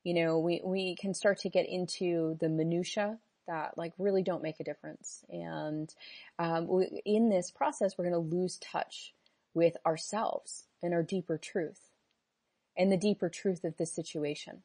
You 0.04 0.14
know, 0.14 0.40
we, 0.40 0.62
we 0.62 0.98
can 0.98 1.14
start 1.14 1.40
to 1.40 1.50
get 1.50 1.70
into 1.70 2.38
the 2.42 2.50
minutia 2.50 3.18
that 3.48 3.78
like 3.78 3.94
really 3.98 4.24
don't 4.24 4.44
make 4.44 4.60
a 4.60 4.66
difference. 4.66 5.24
And, 5.30 5.94
um, 6.38 6.68
we, 6.68 7.02
in 7.06 7.30
this 7.30 7.50
process, 7.50 7.98
we're 7.98 8.10
going 8.10 8.30
to 8.30 8.36
lose 8.36 8.58
touch 8.58 9.14
with 9.54 9.78
ourselves 9.86 10.66
and 10.84 10.94
our 10.94 11.02
deeper 11.02 11.38
truth 11.38 11.92
and 12.78 12.92
the 12.92 12.98
deeper 12.98 13.30
truth 13.30 13.64
of 13.64 13.78
the 13.78 13.86
situation. 13.86 14.64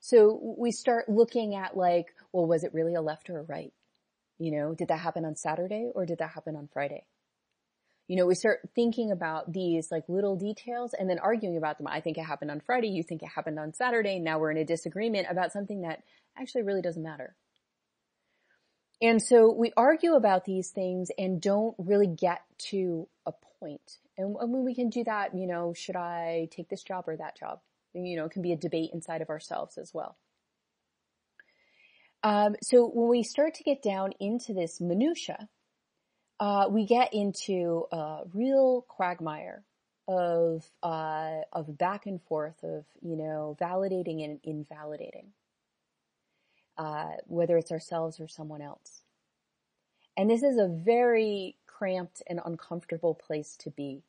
So 0.00 0.56
we 0.58 0.70
start 0.72 1.08
looking 1.08 1.54
at 1.54 1.76
like, 1.76 2.14
well, 2.32 2.46
was 2.46 2.64
it 2.64 2.74
really 2.74 2.94
a 2.94 3.00
left 3.00 3.30
or 3.30 3.38
a 3.38 3.42
right? 3.42 3.72
You 4.38 4.52
know, 4.52 4.74
did 4.74 4.88
that 4.88 5.00
happen 5.00 5.24
on 5.24 5.36
Saturday 5.36 5.90
or 5.94 6.06
did 6.06 6.18
that 6.18 6.30
happen 6.30 6.56
on 6.56 6.68
Friday? 6.72 7.04
You 8.08 8.16
know, 8.16 8.26
we 8.26 8.36
start 8.36 8.60
thinking 8.74 9.10
about 9.10 9.52
these 9.52 9.90
like 9.90 10.04
little 10.08 10.36
details 10.36 10.94
and 10.96 11.10
then 11.10 11.18
arguing 11.18 11.56
about 11.56 11.78
them. 11.78 11.88
I 11.88 12.00
think 12.00 12.18
it 12.18 12.24
happened 12.24 12.52
on 12.52 12.60
Friday. 12.60 12.88
You 12.88 13.02
think 13.02 13.22
it 13.22 13.30
happened 13.34 13.58
on 13.58 13.72
Saturday. 13.72 14.20
Now 14.20 14.38
we're 14.38 14.52
in 14.52 14.58
a 14.58 14.64
disagreement 14.64 15.26
about 15.28 15.52
something 15.52 15.82
that 15.82 16.02
actually 16.38 16.62
really 16.62 16.82
doesn't 16.82 17.02
matter. 17.02 17.34
And 19.02 19.20
so 19.20 19.52
we 19.52 19.72
argue 19.76 20.14
about 20.14 20.44
these 20.44 20.70
things 20.70 21.10
and 21.18 21.40
don't 21.40 21.74
really 21.78 22.06
get 22.06 22.42
to 22.70 23.08
a 23.26 23.32
point. 23.60 23.98
And 24.16 24.34
when 24.34 24.64
we 24.64 24.74
can 24.74 24.88
do 24.88 25.04
that, 25.04 25.34
you 25.34 25.46
know, 25.46 25.74
should 25.74 25.96
I 25.96 26.48
take 26.50 26.68
this 26.68 26.82
job 26.82 27.04
or 27.08 27.16
that 27.16 27.36
job? 27.38 27.60
You 28.04 28.16
know, 28.16 28.28
can 28.28 28.42
be 28.42 28.52
a 28.52 28.56
debate 28.56 28.90
inside 28.92 29.22
of 29.22 29.30
ourselves 29.30 29.78
as 29.78 29.92
well. 29.94 30.16
Um, 32.22 32.56
so 32.62 32.90
when 32.92 33.08
we 33.08 33.22
start 33.22 33.54
to 33.54 33.62
get 33.62 33.82
down 33.82 34.10
into 34.18 34.52
this 34.52 34.80
minutia, 34.80 35.48
uh, 36.40 36.66
we 36.68 36.84
get 36.86 37.10
into 37.12 37.84
a 37.92 38.22
real 38.34 38.84
quagmire 38.88 39.64
of 40.08 40.64
uh, 40.82 41.40
of 41.52 41.78
back 41.78 42.06
and 42.06 42.22
forth 42.22 42.62
of 42.62 42.84
you 43.00 43.16
know 43.16 43.56
validating 43.60 44.24
and 44.24 44.40
invalidating, 44.44 45.28
uh, 46.78 47.12
whether 47.26 47.56
it's 47.56 47.72
ourselves 47.72 48.20
or 48.20 48.28
someone 48.28 48.62
else. 48.62 49.02
And 50.16 50.30
this 50.30 50.42
is 50.42 50.58
a 50.58 50.68
very 50.68 51.56
cramped 51.66 52.22
and 52.26 52.40
uncomfortable 52.44 53.14
place 53.14 53.56
to 53.60 53.70
be 53.70 54.02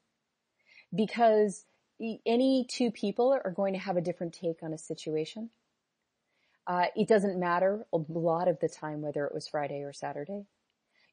because 0.96 1.66
any 2.26 2.66
two 2.70 2.92
people 2.92 3.32
are 3.32 3.52
going 3.52 3.74
to 3.74 3.80
have 3.80 3.98
a 3.98 4.02
different 4.02 4.34
take 4.34 4.62
on 4.62 4.74
a 4.74 4.78
situation. 4.78 5.50
Uh, 6.66 6.86
it 6.96 7.08
doesn't 7.08 7.40
matter 7.40 7.86
a 7.94 8.00
lot 8.10 8.48
of 8.48 8.60
the 8.60 8.68
time 8.68 9.02
whether 9.02 9.26
it 9.26 9.34
was 9.34 9.48
Friday 9.48 9.84
or 9.84 9.94
Saturday. 9.94 10.46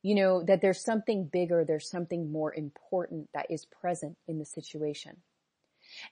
You 0.03 0.15
know, 0.17 0.43
that 0.43 0.61
there's 0.61 0.85
something 0.85 1.27
bigger, 1.27 1.65
there's 1.65 1.89
something 1.89 2.31
more 2.31 2.53
important 2.53 3.31
that 3.33 3.51
is 3.51 3.65
present 3.65 4.19
in 4.29 4.39
the 4.39 4.45
situation. 4.45 5.23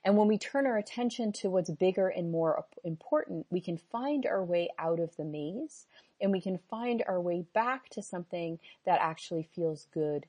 And 0.03 0.17
when 0.17 0.27
we 0.27 0.37
turn 0.37 0.65
our 0.65 0.77
attention 0.77 1.31
to 1.33 1.49
what's 1.49 1.69
bigger 1.69 2.07
and 2.07 2.31
more 2.31 2.65
important, 2.83 3.45
we 3.49 3.61
can 3.61 3.77
find 3.77 4.25
our 4.25 4.43
way 4.43 4.69
out 4.79 4.99
of 4.99 5.15
the 5.17 5.25
maze 5.25 5.85
and 6.21 6.31
we 6.31 6.41
can 6.41 6.59
find 6.69 7.03
our 7.07 7.19
way 7.19 7.45
back 7.53 7.89
to 7.89 8.01
something 8.01 8.59
that 8.85 9.01
actually 9.01 9.49
feels 9.55 9.87
good 9.93 10.25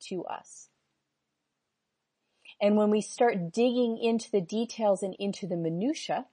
to 0.00 0.24
us. 0.24 0.68
And 2.60 2.76
when 2.76 2.90
we 2.90 3.00
start 3.00 3.52
digging 3.52 3.98
into 3.98 4.30
the 4.30 4.40
details 4.40 5.02
and 5.02 5.14
into 5.18 5.46
the 5.46 5.56
minutia, 5.56 6.26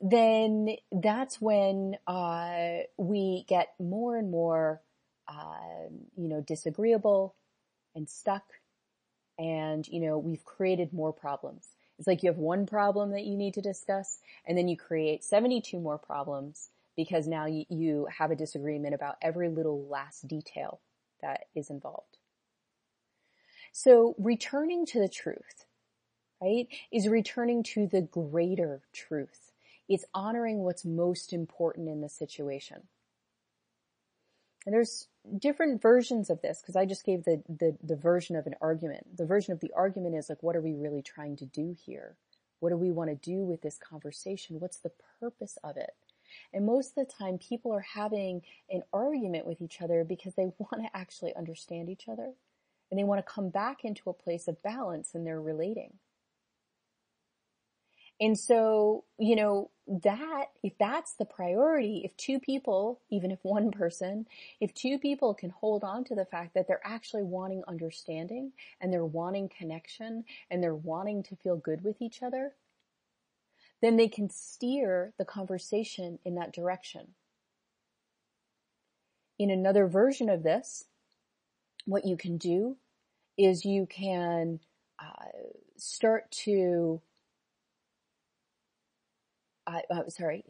then 0.00 0.76
that's 0.90 1.40
when 1.40 1.96
uh, 2.06 2.78
we 2.96 3.44
get 3.48 3.74
more 3.78 4.16
and 4.16 4.30
more, 4.30 4.80
uh, 5.28 5.88
you 6.16 6.28
know, 6.28 6.40
disagreeable 6.40 7.34
and 7.94 8.08
stuck, 8.08 8.44
and 9.38 9.86
you 9.88 10.00
know 10.00 10.18
we've 10.18 10.44
created 10.44 10.92
more 10.92 11.12
problems. 11.12 11.68
It's 11.98 12.06
like 12.06 12.22
you 12.22 12.30
have 12.30 12.38
one 12.38 12.64
problem 12.64 13.10
that 13.10 13.24
you 13.24 13.36
need 13.36 13.54
to 13.54 13.60
discuss, 13.60 14.20
and 14.46 14.56
then 14.56 14.68
you 14.68 14.76
create 14.76 15.22
72 15.22 15.78
more 15.78 15.98
problems 15.98 16.70
because 16.96 17.26
now 17.26 17.46
you, 17.46 17.64
you 17.68 18.08
have 18.18 18.30
a 18.30 18.36
disagreement 18.36 18.94
about 18.94 19.16
every 19.20 19.48
little 19.48 19.86
last 19.86 20.26
detail 20.26 20.80
that 21.20 21.44
is 21.54 21.68
involved. 21.68 22.19
So 23.72 24.14
returning 24.18 24.86
to 24.86 25.00
the 25.00 25.08
truth, 25.08 25.64
right, 26.42 26.66
is 26.92 27.08
returning 27.08 27.62
to 27.64 27.86
the 27.86 28.02
greater 28.02 28.82
truth. 28.92 29.52
It's 29.88 30.04
honoring 30.14 30.58
what's 30.58 30.84
most 30.84 31.32
important 31.32 31.88
in 31.88 32.00
the 32.00 32.08
situation. 32.08 32.82
And 34.66 34.74
there's 34.74 35.08
different 35.38 35.80
versions 35.80 36.30
of 36.30 36.42
this 36.42 36.60
because 36.60 36.76
I 36.76 36.84
just 36.84 37.04
gave 37.04 37.24
the, 37.24 37.42
the, 37.48 37.76
the 37.82 37.96
version 37.96 38.36
of 38.36 38.46
an 38.46 38.54
argument. 38.60 39.16
The 39.16 39.26
version 39.26 39.52
of 39.52 39.60
the 39.60 39.72
argument 39.74 40.16
is 40.16 40.28
like, 40.28 40.42
what 40.42 40.56
are 40.56 40.60
we 40.60 40.74
really 40.74 41.02
trying 41.02 41.36
to 41.36 41.46
do 41.46 41.74
here? 41.84 42.16
What 42.60 42.70
do 42.70 42.76
we 42.76 42.90
want 42.90 43.08
to 43.10 43.16
do 43.16 43.42
with 43.42 43.62
this 43.62 43.78
conversation? 43.78 44.60
What's 44.60 44.78
the 44.78 44.92
purpose 45.18 45.56
of 45.64 45.76
it? 45.76 45.94
And 46.52 46.66
most 46.66 46.90
of 46.90 47.06
the 47.06 47.12
time 47.12 47.38
people 47.38 47.72
are 47.72 47.80
having 47.94 48.42
an 48.70 48.82
argument 48.92 49.46
with 49.46 49.62
each 49.62 49.80
other 49.80 50.04
because 50.04 50.34
they 50.34 50.52
want 50.58 50.84
to 50.84 50.96
actually 50.96 51.34
understand 51.34 51.88
each 51.88 52.08
other 52.08 52.34
and 52.90 52.98
they 52.98 53.04
want 53.04 53.24
to 53.24 53.32
come 53.32 53.48
back 53.50 53.84
into 53.84 54.10
a 54.10 54.14
place 54.14 54.48
of 54.48 54.62
balance 54.62 55.14
in 55.14 55.24
their 55.24 55.40
relating. 55.40 55.94
And 58.20 58.38
so, 58.38 59.04
you 59.18 59.34
know, 59.34 59.70
that, 59.86 60.46
if 60.62 60.74
that's 60.78 61.14
the 61.14 61.24
priority, 61.24 62.02
if 62.04 62.14
two 62.18 62.38
people, 62.38 63.00
even 63.10 63.30
if 63.30 63.38
one 63.42 63.70
person, 63.70 64.26
if 64.60 64.74
two 64.74 64.98
people 64.98 65.32
can 65.32 65.50
hold 65.50 65.82
on 65.84 66.04
to 66.04 66.14
the 66.14 66.26
fact 66.26 66.52
that 66.54 66.68
they're 66.68 66.82
actually 66.84 67.22
wanting 67.22 67.62
understanding 67.66 68.52
and 68.80 68.92
they're 68.92 69.06
wanting 69.06 69.48
connection 69.48 70.24
and 70.50 70.62
they're 70.62 70.74
wanting 70.74 71.22
to 71.24 71.36
feel 71.36 71.56
good 71.56 71.82
with 71.82 72.02
each 72.02 72.22
other, 72.22 72.52
then 73.80 73.96
they 73.96 74.08
can 74.08 74.28
steer 74.28 75.14
the 75.16 75.24
conversation 75.24 76.18
in 76.22 76.34
that 76.34 76.52
direction. 76.52 77.08
In 79.38 79.50
another 79.50 79.86
version 79.86 80.28
of 80.28 80.42
this, 80.42 80.84
what 81.84 82.04
you 82.04 82.16
can 82.16 82.36
do 82.36 82.76
is 83.36 83.64
you 83.64 83.86
can 83.86 84.60
uh, 84.98 85.28
start 85.76 86.30
to 86.30 87.00
I, 89.66 89.82
am 89.90 90.10
sorry. 90.10 90.44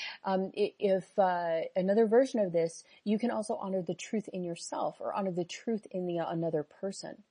um, 0.24 0.50
if 0.54 1.18
uh, 1.18 1.60
another 1.76 2.06
version 2.06 2.40
of 2.40 2.52
this, 2.52 2.82
you 3.04 3.18
can 3.18 3.30
also 3.30 3.54
honor 3.54 3.82
the 3.82 3.94
truth 3.94 4.28
in 4.32 4.42
yourself 4.42 4.96
or 5.00 5.14
honor 5.14 5.30
the 5.30 5.44
truth 5.44 5.86
in 5.90 6.06
the 6.06 6.18
another 6.18 6.62
person. 6.62 7.22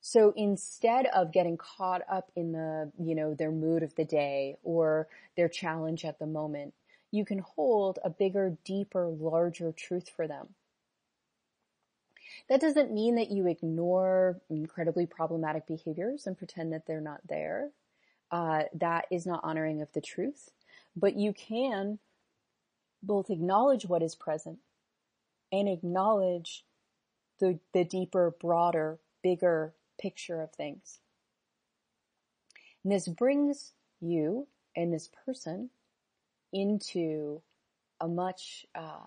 So 0.00 0.32
instead 0.36 1.06
of 1.06 1.32
getting 1.32 1.56
caught 1.56 2.02
up 2.10 2.30
in 2.34 2.52
the, 2.52 2.90
you 2.98 3.14
know, 3.14 3.34
their 3.34 3.52
mood 3.52 3.82
of 3.82 3.94
the 3.94 4.04
day 4.04 4.56
or 4.64 5.06
their 5.36 5.48
challenge 5.48 6.04
at 6.04 6.18
the 6.18 6.26
moment, 6.26 6.74
you 7.12 7.24
can 7.24 7.38
hold 7.38 7.98
a 8.02 8.10
bigger, 8.10 8.56
deeper, 8.64 9.06
larger 9.06 9.70
truth 9.70 10.08
for 10.08 10.26
them. 10.26 10.48
That 12.52 12.60
doesn't 12.60 12.92
mean 12.92 13.14
that 13.14 13.30
you 13.30 13.46
ignore 13.46 14.38
incredibly 14.50 15.06
problematic 15.06 15.66
behaviors 15.66 16.26
and 16.26 16.36
pretend 16.36 16.74
that 16.74 16.86
they're 16.86 17.00
not 17.00 17.26
there. 17.26 17.70
Uh, 18.30 18.64
that 18.74 19.06
is 19.10 19.24
not 19.24 19.40
honoring 19.42 19.80
of 19.80 19.90
the 19.94 20.02
truth, 20.02 20.50
but 20.94 21.16
you 21.16 21.32
can 21.32 21.98
both 23.02 23.30
acknowledge 23.30 23.86
what 23.86 24.02
is 24.02 24.14
present 24.14 24.58
and 25.50 25.66
acknowledge 25.66 26.66
the, 27.40 27.58
the 27.72 27.84
deeper, 27.84 28.34
broader, 28.38 28.98
bigger 29.22 29.72
picture 29.98 30.42
of 30.42 30.52
things. 30.52 30.98
And 32.84 32.92
this 32.92 33.08
brings 33.08 33.72
you 33.98 34.46
and 34.76 34.92
this 34.92 35.08
person 35.24 35.70
into 36.52 37.40
a 37.98 38.08
much 38.08 38.66
uh, 38.74 39.06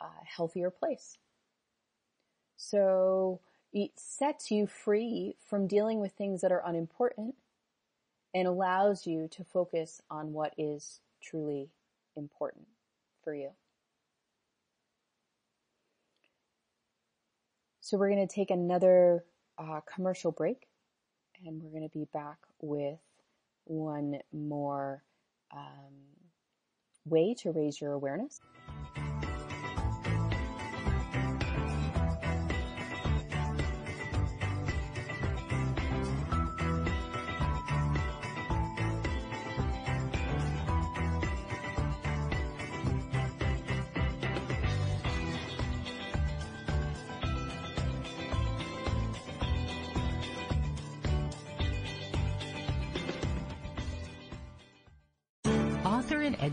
uh, 0.00 0.06
healthier 0.24 0.70
place. 0.70 1.16
So 2.56 3.40
it 3.72 3.92
sets 3.96 4.50
you 4.50 4.66
free 4.66 5.36
from 5.44 5.66
dealing 5.66 6.00
with 6.00 6.12
things 6.12 6.40
that 6.40 6.52
are 6.52 6.62
unimportant 6.64 7.34
and 8.32 8.46
allows 8.46 9.06
you 9.06 9.28
to 9.28 9.44
focus 9.44 10.00
on 10.10 10.32
what 10.32 10.54
is 10.58 11.00
truly 11.22 11.70
important 12.16 12.66
for 13.22 13.34
you. 13.34 13.50
So 17.80 17.96
we're 17.96 18.10
going 18.10 18.26
to 18.26 18.34
take 18.34 18.50
another 18.50 19.24
uh, 19.58 19.80
commercial 19.92 20.32
break 20.32 20.66
and 21.44 21.62
we're 21.62 21.70
going 21.70 21.88
to 21.88 21.98
be 21.98 22.06
back 22.12 22.38
with 22.60 22.98
one 23.64 24.18
more 24.32 25.02
um, 25.54 25.92
way 27.04 27.34
to 27.34 27.50
raise 27.50 27.80
your 27.80 27.92
awareness. 27.92 28.40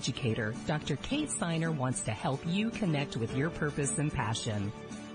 Educator, 0.02 0.56
Dr. 0.66 0.96
Kate 1.04 1.30
Siner 1.30 1.72
wants 1.72 2.02
to 2.02 2.10
help 2.10 2.42
you 2.48 2.72
connect 2.72 3.18
with 3.18 3.38
your 3.38 3.52
purpose 3.52 4.00
and 4.00 4.12
passion. 4.12 4.72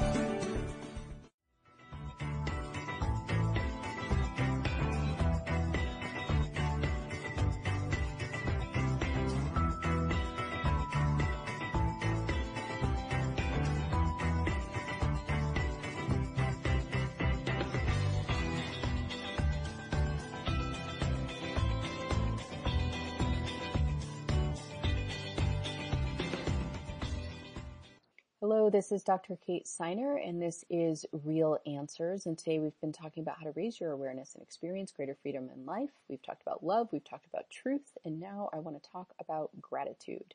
is 28.97 29.05
Dr. 29.05 29.37
Kate 29.47 29.67
Siner, 29.67 30.17
and 30.27 30.41
this 30.41 30.65
is 30.71 31.05
Real 31.13 31.59
Answers. 31.67 32.25
And 32.25 32.39
today 32.39 32.59
we've 32.59 32.81
been 32.81 32.95
talking 32.95 33.23
about 33.23 33.37
how 33.37 33.45
to 33.45 33.53
raise 33.55 33.79
your 33.79 33.93
awareness 33.93 34.33
and 34.33 34.43
experience 34.43 34.91
greater 34.91 35.15
freedom 35.21 35.51
in 35.55 35.67
life. 35.67 35.91
We've 36.09 36.23
talked 36.23 36.41
about 36.41 36.65
love, 36.65 36.89
we've 36.93 37.05
talked 37.05 37.27
about 37.27 37.51
truth, 37.51 37.99
and 38.07 38.19
now 38.19 38.49
I 38.55 38.59
want 38.59 38.83
to 38.83 38.91
talk 38.91 39.13
about 39.21 39.51
gratitude. 39.61 40.33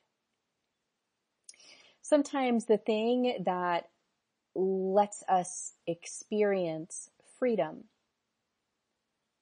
Sometimes 2.04 2.66
the 2.66 2.78
thing 2.78 3.42
that 3.46 3.90
lets 4.54 5.24
us 5.28 5.74
experience 5.88 7.10
freedom 7.40 7.86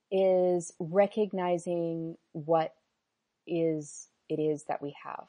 is 0.09 0.71
recognizing 0.79 2.15
what 2.31 2.73
is 3.45 4.07
it 4.29 4.39
is 4.39 4.63
that 4.69 4.81
we 4.81 4.95
have. 5.03 5.25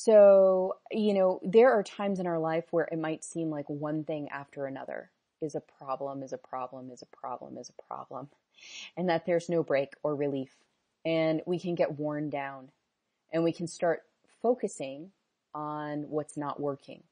So, 0.00 0.76
you 0.92 1.12
know, 1.12 1.40
there 1.42 1.72
are 1.72 1.82
times 1.82 2.20
in 2.20 2.28
our 2.28 2.38
life 2.38 2.66
where 2.70 2.88
it 2.92 3.00
might 3.00 3.24
seem 3.24 3.50
like 3.50 3.68
one 3.68 4.04
thing 4.04 4.28
after 4.28 4.64
another 4.64 5.10
is 5.42 5.56
a 5.56 5.60
problem, 5.60 6.22
is 6.22 6.32
a 6.32 6.38
problem, 6.38 6.92
is 6.92 7.02
a 7.02 7.16
problem, 7.16 7.58
is 7.58 7.68
a 7.68 7.82
problem, 7.82 8.28
and 8.96 9.08
that 9.08 9.26
there's 9.26 9.48
no 9.48 9.64
break 9.64 9.94
or 10.04 10.14
relief. 10.14 10.54
And 11.04 11.42
we 11.46 11.58
can 11.58 11.74
get 11.74 11.98
worn 11.98 12.30
down 12.30 12.68
and 13.32 13.42
we 13.42 13.50
can 13.50 13.66
start 13.66 14.04
focusing 14.40 15.10
on 15.52 16.02
what's 16.08 16.36
not 16.36 16.60
working. 16.60 17.02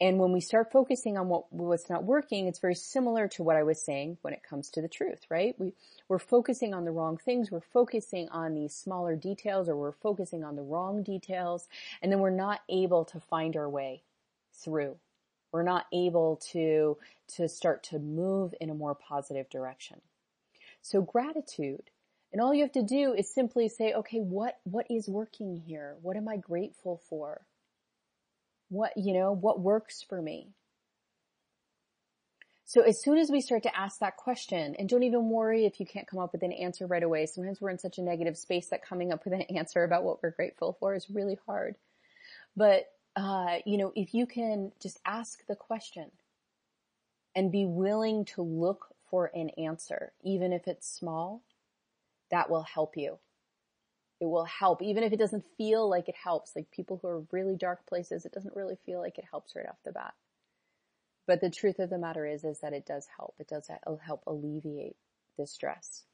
And 0.00 0.18
when 0.18 0.32
we 0.32 0.40
start 0.40 0.72
focusing 0.72 1.16
on 1.16 1.28
what, 1.28 1.52
what's 1.52 1.88
not 1.88 2.04
working, 2.04 2.48
it's 2.48 2.58
very 2.58 2.74
similar 2.74 3.28
to 3.28 3.42
what 3.44 3.56
I 3.56 3.62
was 3.62 3.84
saying 3.84 4.18
when 4.22 4.34
it 4.34 4.42
comes 4.42 4.70
to 4.70 4.82
the 4.82 4.88
truth, 4.88 5.20
right? 5.30 5.54
We, 5.58 5.72
we're 6.08 6.18
focusing 6.18 6.74
on 6.74 6.84
the 6.84 6.90
wrong 6.90 7.16
things. 7.16 7.50
We're 7.50 7.60
focusing 7.60 8.28
on 8.30 8.54
these 8.54 8.74
smaller 8.74 9.14
details 9.14 9.68
or 9.68 9.76
we're 9.76 9.92
focusing 9.92 10.42
on 10.42 10.56
the 10.56 10.62
wrong 10.62 11.04
details. 11.04 11.68
And 12.02 12.10
then 12.10 12.18
we're 12.18 12.30
not 12.30 12.60
able 12.68 13.04
to 13.06 13.20
find 13.20 13.56
our 13.56 13.68
way 13.68 14.02
through. 14.64 14.96
We're 15.52 15.62
not 15.62 15.86
able 15.92 16.40
to, 16.52 16.98
to 17.36 17.48
start 17.48 17.84
to 17.84 18.00
move 18.00 18.52
in 18.60 18.70
a 18.70 18.74
more 18.74 18.96
positive 18.96 19.48
direction. 19.48 20.00
So 20.82 21.02
gratitude 21.02 21.90
and 22.34 22.42
all 22.42 22.52
you 22.52 22.62
have 22.62 22.72
to 22.72 22.82
do 22.82 23.14
is 23.14 23.32
simply 23.32 23.68
say, 23.68 23.92
okay, 23.92 24.18
what, 24.18 24.58
what 24.64 24.86
is 24.90 25.08
working 25.08 25.62
here? 25.64 25.94
What 26.02 26.16
am 26.16 26.28
I 26.28 26.36
grateful 26.36 27.00
for? 27.08 27.46
What, 28.68 28.92
you 28.96 29.14
know, 29.14 29.32
what 29.32 29.60
works 29.60 30.02
for 30.02 30.20
me? 30.20 30.48
So 32.66 32.80
as 32.80 33.02
soon 33.02 33.18
as 33.18 33.30
we 33.30 33.40
start 33.40 33.62
to 33.64 33.76
ask 33.76 34.00
that 34.00 34.16
question, 34.16 34.74
and 34.78 34.88
don't 34.88 35.02
even 35.02 35.28
worry 35.28 35.66
if 35.66 35.78
you 35.78 35.86
can't 35.86 36.06
come 36.08 36.18
up 36.18 36.32
with 36.32 36.42
an 36.42 36.52
answer 36.52 36.86
right 36.86 37.02
away. 37.02 37.26
Sometimes 37.26 37.60
we're 37.60 37.70
in 37.70 37.78
such 37.78 37.98
a 37.98 38.02
negative 38.02 38.38
space 38.38 38.68
that 38.68 38.82
coming 38.82 39.12
up 39.12 39.24
with 39.24 39.34
an 39.34 39.42
answer 39.56 39.84
about 39.84 40.02
what 40.02 40.22
we're 40.22 40.30
grateful 40.30 40.76
for 40.80 40.94
is 40.94 41.10
really 41.10 41.38
hard. 41.46 41.76
But, 42.56 42.86
uh, 43.16 43.58
you 43.66 43.76
know, 43.76 43.92
if 43.94 44.14
you 44.14 44.26
can 44.26 44.72
just 44.80 44.98
ask 45.04 45.46
the 45.46 45.56
question 45.56 46.10
and 47.34 47.52
be 47.52 47.66
willing 47.66 48.24
to 48.24 48.42
look 48.42 48.94
for 49.10 49.30
an 49.34 49.50
answer, 49.50 50.12
even 50.22 50.52
if 50.52 50.66
it's 50.66 50.88
small, 50.88 51.42
that 52.30 52.48
will 52.48 52.62
help 52.62 52.96
you. 52.96 53.18
It 54.20 54.26
will 54.26 54.44
help, 54.44 54.80
even 54.80 55.02
if 55.02 55.12
it 55.12 55.18
doesn't 55.18 55.44
feel 55.58 55.88
like 55.88 56.08
it 56.08 56.14
helps. 56.14 56.54
Like 56.56 56.70
people 56.70 56.98
who 57.02 57.08
are 57.08 57.26
really 57.32 57.56
dark 57.56 57.86
places, 57.86 58.24
it 58.24 58.32
doesn't 58.32 58.56
really 58.56 58.78
feel 58.86 59.00
like 59.00 59.18
it 59.18 59.24
helps 59.30 59.54
right 59.54 59.66
off 59.68 59.76
the 59.84 59.92
bat. 59.92 60.14
But 61.26 61.40
the 61.40 61.50
truth 61.50 61.78
of 61.78 61.90
the 61.90 61.98
matter 61.98 62.26
is, 62.26 62.44
is 62.44 62.60
that 62.60 62.72
it 62.72 62.86
does 62.86 63.06
help. 63.16 63.34
It 63.38 63.48
does 63.48 63.68
help 64.00 64.22
alleviate 64.26 64.96
the 65.38 65.46
stress. 65.46 66.04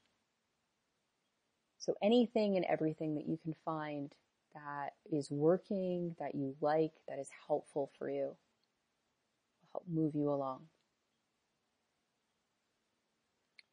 So 1.78 1.94
anything 2.02 2.56
and 2.56 2.64
everything 2.64 3.14
that 3.16 3.26
you 3.28 3.38
can 3.42 3.54
find 3.64 4.12
that 4.54 4.94
is 5.10 5.30
working, 5.30 6.14
that 6.18 6.34
you 6.34 6.54
like, 6.60 6.92
that 7.08 7.18
is 7.18 7.28
helpful 7.46 7.90
for 7.98 8.10
you, 8.10 8.36
will 9.62 9.68
help 9.72 9.84
move 9.88 10.14
you 10.14 10.30
along. 10.30 10.66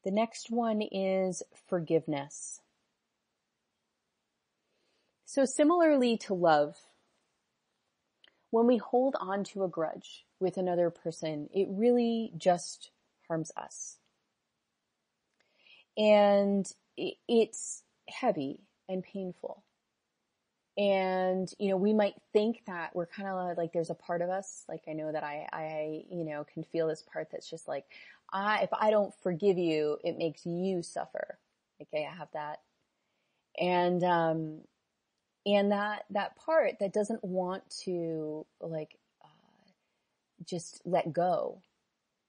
The 0.04 0.10
next 0.10 0.50
one 0.50 0.80
is 0.80 1.42
forgiveness. 1.68 2.62
So 5.28 5.44
similarly 5.44 6.16
to 6.16 6.32
love, 6.32 6.74
when 8.48 8.66
we 8.66 8.78
hold 8.78 9.14
on 9.20 9.44
to 9.44 9.62
a 9.62 9.68
grudge 9.68 10.24
with 10.40 10.56
another 10.56 10.88
person, 10.88 11.50
it 11.52 11.68
really 11.70 12.32
just 12.38 12.90
harms 13.28 13.52
us. 13.54 13.98
And 15.98 16.66
it's 16.96 17.82
heavy 18.08 18.62
and 18.88 19.04
painful. 19.04 19.62
And, 20.78 21.52
you 21.58 21.68
know, 21.68 21.76
we 21.76 21.92
might 21.92 22.14
think 22.32 22.62
that 22.66 22.96
we're 22.96 23.04
kind 23.04 23.28
of 23.28 23.58
like, 23.58 23.74
there's 23.74 23.90
a 23.90 23.94
part 23.94 24.22
of 24.22 24.30
us, 24.30 24.64
like 24.66 24.84
I 24.88 24.94
know 24.94 25.12
that 25.12 25.24
I, 25.24 25.46
I, 25.52 26.04
you 26.10 26.24
know, 26.24 26.46
can 26.54 26.64
feel 26.64 26.88
this 26.88 27.02
part 27.02 27.28
that's 27.30 27.50
just 27.50 27.68
like, 27.68 27.84
I, 28.32 28.62
if 28.62 28.70
I 28.72 28.90
don't 28.90 29.12
forgive 29.22 29.58
you, 29.58 29.98
it 30.02 30.16
makes 30.16 30.46
you 30.46 30.82
suffer. 30.82 31.38
Okay, 31.82 32.08
I 32.10 32.16
have 32.16 32.28
that. 32.32 32.60
And, 33.60 34.02
um, 34.02 34.60
and 35.48 35.72
that, 35.72 36.04
that 36.10 36.36
part 36.36 36.74
that 36.80 36.92
doesn't 36.92 37.24
want 37.24 37.62
to 37.84 38.46
like, 38.60 38.98
uh, 39.24 39.72
just 40.44 40.82
let 40.84 41.12
go, 41.12 41.62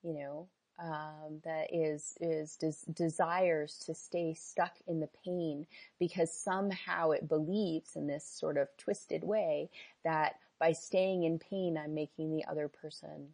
you 0.04 0.14
know, 0.14 0.48
um, 0.82 1.42
that 1.44 1.74
is 1.74 2.18
is 2.22 2.56
des- 2.56 2.92
desires 2.94 3.78
to 3.86 3.94
stay 3.94 4.34
stuck 4.34 4.76
in 4.88 5.02
the 5.02 5.10
pain 5.26 5.68
because 6.00 6.34
somehow 6.34 7.12
it 7.12 7.28
believes 7.28 7.98
in 7.98 8.08
this 8.08 8.26
sort 8.26 8.58
of 8.58 8.70
twisted 8.78 9.24
way 9.24 9.70
that 10.06 10.36
by 10.60 10.72
staying 10.72 11.24
in 11.24 11.38
pain, 11.38 11.78
I'm 11.78 11.94
making 11.94 12.32
the 12.32 12.46
other 12.50 12.70
person 12.70 13.30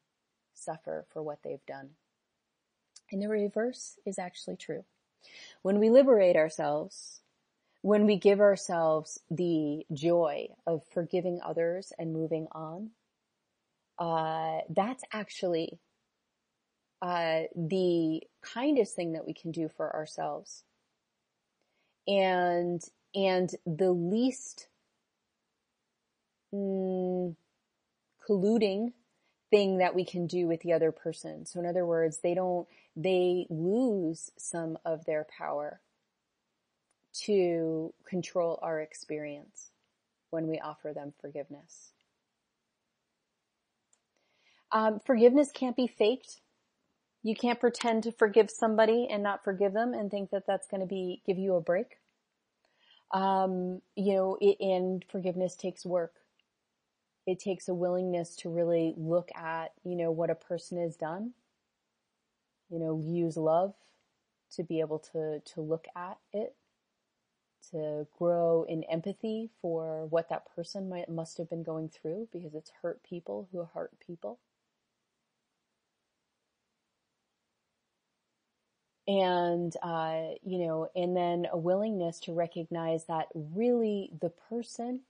suffer 0.55 1.05
for 1.09 1.21
what 1.21 1.43
they've 1.43 1.65
done. 1.67 1.91
And 3.11 3.21
the 3.21 3.29
reverse 3.29 3.99
is 4.05 4.17
actually 4.17 4.57
true. 4.57 4.85
When 5.61 5.79
we 5.79 5.89
liberate 5.91 6.35
ourselves, 6.35 7.21
when 7.85 8.07
we 8.07 8.15
give 8.15 8.39
ourselves 8.39 9.19
the 9.29 9.85
joy 9.93 10.47
of 10.65 10.81
forgiving 10.91 11.39
others 11.45 11.93
and 11.99 12.11
moving 12.11 12.47
on, 12.51 12.89
uh, 13.99 14.61
that's 14.71 15.03
actually 15.13 15.77
uh, 17.03 17.41
the 17.55 18.23
kindest 18.41 18.95
thing 18.95 19.13
that 19.13 19.27
we 19.27 19.35
can 19.35 19.51
do 19.51 19.69
for 19.69 19.95
ourselves, 19.95 20.63
and 22.07 22.81
and 23.13 23.51
the 23.67 23.91
least 23.91 24.67
mm, 26.51 27.35
colluding 28.27 28.93
thing 29.51 29.77
that 29.77 29.93
we 29.93 30.03
can 30.03 30.25
do 30.25 30.47
with 30.47 30.61
the 30.61 30.73
other 30.73 30.91
person. 30.91 31.45
So 31.45 31.59
in 31.59 31.67
other 31.67 31.85
words, 31.85 32.17
they 32.23 32.33
don't 32.33 32.67
they 32.95 33.45
lose 33.51 34.31
some 34.39 34.79
of 34.85 35.05
their 35.05 35.27
power 35.37 35.81
to 37.23 37.93
control 38.05 38.59
our 38.61 38.79
experience 38.81 39.71
when 40.29 40.47
we 40.47 40.59
offer 40.59 40.93
them 40.93 41.13
forgiveness. 41.21 41.91
Um, 44.71 44.99
forgiveness 45.05 45.51
can't 45.53 45.75
be 45.75 45.87
faked. 45.87 46.41
You 47.23 47.35
can't 47.35 47.59
pretend 47.59 48.03
to 48.03 48.11
forgive 48.11 48.51
somebody 48.51 49.07
and 49.09 49.23
not 49.23 49.43
forgive 49.43 49.73
them 49.73 49.93
and 49.93 50.11
think 50.11 50.31
that 50.31 50.45
that's 50.45 50.67
going 50.67 50.81
to 50.81 50.87
be 50.87 51.21
give 51.25 51.37
you 51.37 51.55
a 51.55 51.61
break. 51.61 51.97
Um, 53.11 53.81
you 53.95 54.13
know, 54.13 54.37
it, 54.41 54.57
and 54.59 55.03
forgiveness 55.09 55.55
takes 55.55 55.85
work. 55.85 56.13
It 57.25 57.39
takes 57.39 57.67
a 57.67 57.73
willingness 57.73 58.35
to 58.37 58.49
really 58.49 58.93
look 58.97 59.29
at, 59.35 59.71
you 59.83 59.95
know, 59.95 60.11
what 60.11 60.29
a 60.29 60.35
person 60.35 60.79
has 60.81 60.95
done 60.95 61.33
you 62.69 62.79
know, 62.79 62.99
use 62.99 63.37
love 63.37 63.73
to 64.55 64.63
be 64.63 64.79
able 64.79 64.99
to, 64.99 65.39
to 65.53 65.61
look 65.61 65.85
at 65.95 66.17
it, 66.33 66.55
to 67.71 68.07
grow 68.17 68.65
in 68.67 68.83
empathy 68.85 69.49
for 69.61 70.05
what 70.07 70.29
that 70.29 70.45
person 70.55 70.89
might, 70.89 71.09
must 71.09 71.37
have 71.37 71.49
been 71.49 71.63
going 71.63 71.89
through 71.89 72.27
because 72.31 72.53
it's 72.55 72.71
hurt 72.81 73.03
people 73.03 73.47
who 73.51 73.67
hurt 73.73 73.91
people. 74.05 74.39
And, 79.07 79.73
uh, 79.83 80.35
you 80.43 80.65
know, 80.65 80.89
and 80.95 81.15
then 81.15 81.47
a 81.51 81.57
willingness 81.57 82.19
to 82.21 82.33
recognize 82.33 83.05
that 83.05 83.27
really 83.35 84.11
the 84.19 84.31
person 84.49 85.01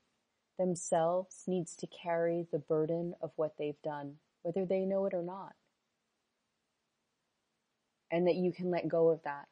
themselves 0.60 1.44
needs 1.48 1.76
to 1.78 1.88
carry 1.88 2.48
the 2.52 2.60
burden 2.60 3.15
of 3.22 3.32
what 3.38 3.58
they've 3.58 3.82
done, 3.84 4.15
whether 4.41 4.65
they 4.65 4.82
know 4.86 5.06
it 5.06 5.13
or 5.13 5.24
not 5.24 5.54
and 8.12 8.28
that 8.28 8.36
you 8.36 8.52
can 8.52 8.72
let 8.72 8.88
go 8.88 9.10
of 9.10 9.22
that 9.24 9.48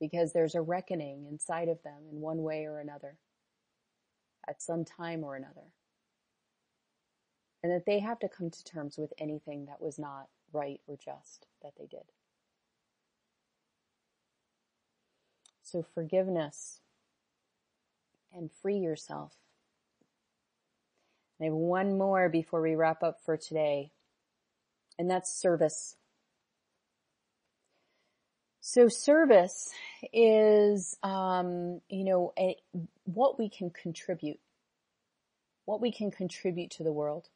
because 0.00 0.32
there's 0.32 0.54
a 0.54 0.60
reckoning 0.62 1.26
inside 1.30 1.68
of 1.68 1.82
them 1.82 2.02
in 2.10 2.20
one 2.20 2.42
way 2.42 2.64
or 2.64 2.78
another 2.78 3.16
at 4.48 4.62
some 4.62 4.84
time 4.84 5.24
or 5.24 5.36
another. 5.36 5.72
And 7.62 7.72
that 7.72 7.86
they 7.86 7.98
have 7.98 8.20
to 8.20 8.28
come 8.28 8.50
to 8.50 8.64
terms 8.64 8.96
with 8.96 9.12
anything 9.18 9.66
that 9.66 9.82
was 9.82 9.98
not 9.98 10.28
right 10.52 10.80
or 10.86 10.96
just 10.96 11.46
that 11.62 11.72
they 11.78 11.86
did. 11.86 12.04
So 15.62 15.84
forgiveness 15.94 16.80
and 18.32 18.50
free 18.62 18.78
yourself. 18.78 19.34
I 21.40 21.44
have 21.44 21.52
one 21.52 21.98
more 21.98 22.28
before 22.28 22.62
we 22.62 22.74
wrap 22.74 23.02
up 23.02 23.20
for 23.24 23.36
today, 23.36 23.92
and 24.98 25.10
that's 25.10 25.32
service. 25.32 25.96
So 28.60 28.88
service 28.88 29.70
is, 30.12 30.96
um, 31.02 31.80
you 31.88 32.04
know, 32.04 32.32
a, 32.38 32.56
what 33.04 33.38
we 33.38 33.48
can 33.48 33.70
contribute, 33.70 34.40
what 35.64 35.80
we 35.80 35.92
can 35.92 36.10
contribute 36.10 36.70
to 36.72 36.84
the 36.84 36.92
world. 36.92 37.28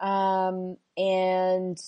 Um, 0.00 0.76
and 0.96 1.78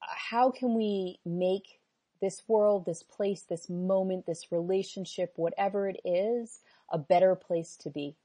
how 0.00 0.50
can 0.50 0.74
we 0.74 1.18
make 1.24 1.80
this 2.20 2.42
world, 2.46 2.86
this 2.86 3.02
place, 3.02 3.42
this 3.42 3.68
moment, 3.68 4.26
this 4.26 4.52
relationship, 4.52 5.32
whatever 5.36 5.88
it 5.88 6.00
is, 6.04 6.60
a 6.90 6.98
better 6.98 7.34
place 7.34 7.76
to 7.78 7.90
be? 7.90 8.16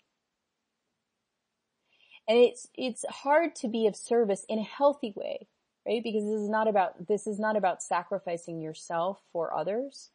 And 2.27 2.37
it's, 2.37 2.67
it's 2.75 3.05
hard 3.09 3.55
to 3.55 3.67
be 3.67 3.87
of 3.87 3.95
service 3.95 4.45
in 4.49 4.59
a 4.59 4.63
healthy 4.63 5.13
way, 5.15 5.47
right? 5.87 6.03
Because 6.03 6.25
this 6.25 6.41
is 6.41 6.49
not 6.49 6.67
about, 6.67 7.07
this 7.07 7.27
is 7.27 7.39
not 7.39 7.55
about 7.55 7.81
sacrificing 7.81 8.61
yourself 8.61 9.21
for 9.31 9.53
others. 9.53 10.09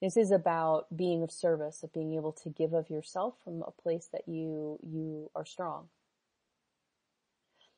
This 0.00 0.16
is 0.16 0.30
about 0.30 0.86
being 0.96 1.22
of 1.22 1.30
service, 1.30 1.82
of 1.82 1.92
being 1.92 2.14
able 2.14 2.32
to 2.32 2.48
give 2.48 2.72
of 2.72 2.88
yourself 2.88 3.34
from 3.44 3.62
a 3.62 3.82
place 3.82 4.08
that 4.12 4.26
you, 4.26 4.78
you 4.82 5.30
are 5.34 5.44
strong. 5.44 5.88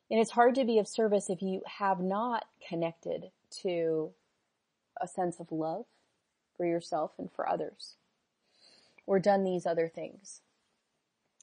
And 0.09 0.19
it's 0.19 0.31
hard 0.31 0.55
to 0.55 0.63
be 0.63 0.77
of 0.77 0.87
service 0.87 1.29
if 1.29 1.41
you 1.41 1.61
have 1.79 1.99
not 1.99 2.45
connected 2.67 3.31
to 3.63 4.11
a 5.01 5.07
sense 5.07 5.39
of 5.39 5.51
love 5.51 5.85
for 6.55 6.65
yourself 6.65 7.13
and 7.17 7.31
for 7.31 7.49
others 7.49 7.95
or 9.05 9.19
done 9.19 9.43
these 9.43 9.65
other 9.65 9.87
things. 9.87 10.41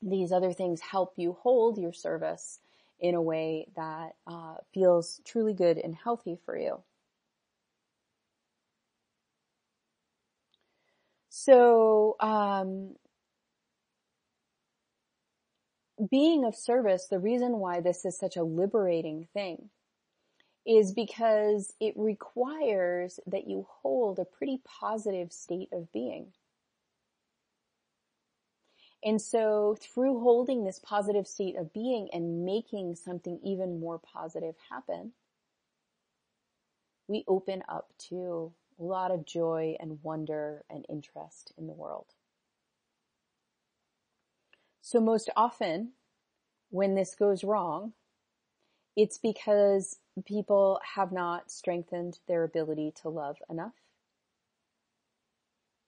These 0.01 0.33
other 0.33 0.53
things 0.53 0.81
help 0.81 1.15
you 1.17 1.37
hold 1.43 1.77
your 1.79 1.93
service 1.93 2.61
in 3.01 3.15
a 3.15 3.23
way 3.23 3.67
that 3.77 4.11
uh, 4.27 4.57
feels 4.75 5.21
truly 5.27 5.55
good 5.55 5.79
and 5.79 5.95
healthy 5.95 6.39
for 6.45 6.59
you. 6.59 6.83
So, 11.31 12.17
um, 12.21 12.97
being 16.11 16.45
of 16.45 16.55
service, 16.55 17.07
the 17.09 17.19
reason 17.19 17.59
why 17.59 17.81
this 17.81 18.05
is 18.05 18.19
such 18.19 18.37
a 18.37 18.43
liberating 18.43 19.29
thing 19.35 19.71
is 20.67 20.93
because 20.95 21.75
it 21.81 21.95
requires 21.97 23.21
that 23.27 23.49
you 23.49 23.67
hold 23.83 24.19
a 24.19 24.25
pretty 24.25 24.61
positive 24.81 25.33
state 25.33 25.69
of 25.73 25.93
being. 25.93 26.33
And 29.03 29.21
so 29.21 29.77
through 29.81 30.21
holding 30.21 30.65
this 30.65 30.79
positive 30.79 31.27
state 31.27 31.57
of 31.57 31.73
being 31.73 32.09
and 32.13 32.45
making 32.45 32.97
something 32.97 33.41
even 33.43 33.81
more 33.81 33.99
positive 33.99 34.55
happen, 34.71 35.13
we 37.09 37.25
open 37.27 37.63
up 37.69 37.93
to 38.11 38.53
a 38.79 38.83
lot 38.83 39.11
of 39.11 39.25
joy 39.25 39.77
and 39.81 39.99
wonder 40.03 40.65
and 40.69 40.85
interest 40.89 41.53
in 41.57 41.67
the 41.67 41.73
world. 41.73 42.07
So 44.83 45.01
most 45.01 45.31
often 45.37 45.93
when 46.71 46.95
this 46.95 47.15
goes 47.15 47.43
wrong, 47.43 47.93
it's 48.97 49.19
because 49.19 49.99
people 50.27 50.81
have 50.95 51.11
not 51.11 51.51
strengthened 51.51 52.19
their 52.29 52.45
ability 52.45 52.93
to 53.03 53.09
love 53.09 53.37
enough 53.49 53.75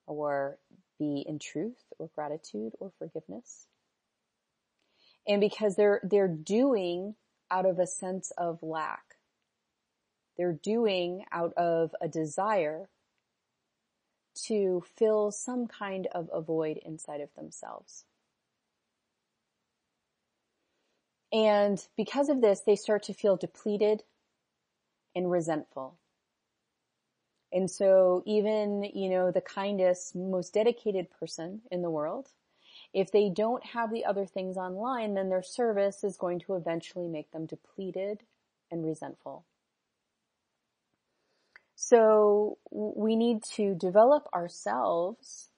or 0.06 0.58
be 0.98 1.24
in 1.26 1.38
truth 1.38 1.84
or 1.98 2.10
gratitude 2.14 2.72
or 2.80 2.92
forgiveness. 2.98 3.66
And 5.26 5.40
because 5.40 5.76
they're, 5.76 6.00
they're 6.02 6.28
doing 6.28 7.14
out 7.50 7.66
of 7.66 7.78
a 7.78 7.86
sense 7.86 8.32
of 8.38 8.62
lack. 8.62 9.02
They're 10.36 10.58
doing 10.62 11.24
out 11.30 11.52
of 11.54 11.94
a 12.00 12.08
desire 12.08 12.88
to 14.46 14.82
fill 14.96 15.30
some 15.30 15.66
kind 15.66 16.08
of 16.12 16.30
a 16.32 16.40
void 16.40 16.78
inside 16.78 17.20
of 17.20 17.28
themselves. 17.36 18.04
And 21.30 21.86
because 21.96 22.28
of 22.28 22.40
this, 22.40 22.60
they 22.60 22.76
start 22.76 23.02
to 23.04 23.14
feel 23.14 23.36
depleted 23.36 24.02
and 25.14 25.30
resentful. 25.30 25.98
And 27.52 27.70
so 27.70 28.22
even, 28.24 28.82
you 28.94 29.10
know, 29.10 29.30
the 29.30 29.42
kindest, 29.42 30.16
most 30.16 30.54
dedicated 30.54 31.10
person 31.10 31.60
in 31.70 31.82
the 31.82 31.90
world, 31.90 32.28
if 32.94 33.10
they 33.10 33.28
don't 33.28 33.64
have 33.64 33.92
the 33.92 34.04
other 34.04 34.26
things 34.26 34.56
online, 34.56 35.14
then 35.14 35.28
their 35.28 35.42
service 35.42 36.02
is 36.02 36.16
going 36.16 36.40
to 36.40 36.54
eventually 36.54 37.08
make 37.08 37.30
them 37.30 37.46
depleted 37.46 38.22
and 38.70 38.84
resentful. 38.84 39.44
So 41.74 42.58
we 42.70 43.16
need 43.16 43.42
to 43.54 43.74
develop 43.74 44.28
ourselves 44.32 45.48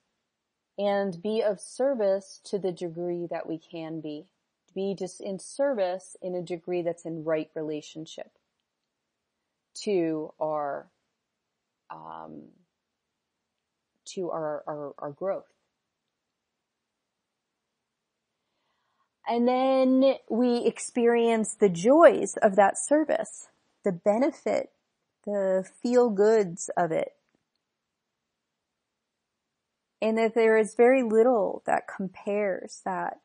and 0.77 1.21
be 1.21 1.41
of 1.41 1.59
service 1.61 2.41
to 2.45 2.59
the 2.59 2.71
degree 2.71 3.27
that 3.29 3.47
we 3.47 3.57
can 3.57 4.01
be 4.01 4.25
be 4.73 4.93
just 4.93 5.21
in 5.21 5.39
service 5.39 6.17
in 6.21 6.35
a 6.35 6.41
degree 6.41 6.81
that's 6.81 7.05
in 7.05 7.23
right 7.23 7.49
relationship 7.55 8.29
to 9.73 10.33
our 10.39 10.87
um, 11.89 12.43
to 14.05 14.29
our, 14.29 14.63
our, 14.67 14.93
our 14.99 15.11
growth. 15.11 15.45
And 19.27 19.47
then 19.47 20.15
we 20.29 20.65
experience 20.65 21.55
the 21.55 21.69
joys 21.69 22.35
of 22.41 22.55
that 22.57 22.77
service, 22.77 23.47
the 23.83 23.91
benefit, 23.91 24.69
the 25.25 25.67
feel 25.81 26.09
goods 26.09 26.69
of 26.77 26.91
it. 26.91 27.13
And 30.01 30.17
that 30.19 30.35
there 30.35 30.57
is 30.57 30.75
very 30.75 31.01
little 31.01 31.63
that 31.65 31.87
compares 31.87 32.81
that 32.85 33.17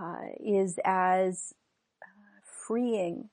uh, 0.00 0.32
is 0.40 0.80
as 0.84 1.54
uh, 2.02 2.40
freeing 2.66 3.28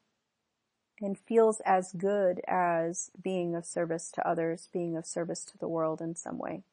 and 1.02 1.18
feels 1.18 1.62
as 1.66 1.94
good 1.94 2.42
as 2.48 3.12
being 3.22 3.56
of 3.56 3.66
service 3.66 4.12
to 4.12 4.28
others, 4.28 4.68
being 4.72 4.98
of 4.98 5.06
service 5.06 5.44
to 5.46 5.58
the 5.58 5.68
world 5.68 6.02
in 6.02 6.16
some 6.16 6.38
way. 6.38 6.64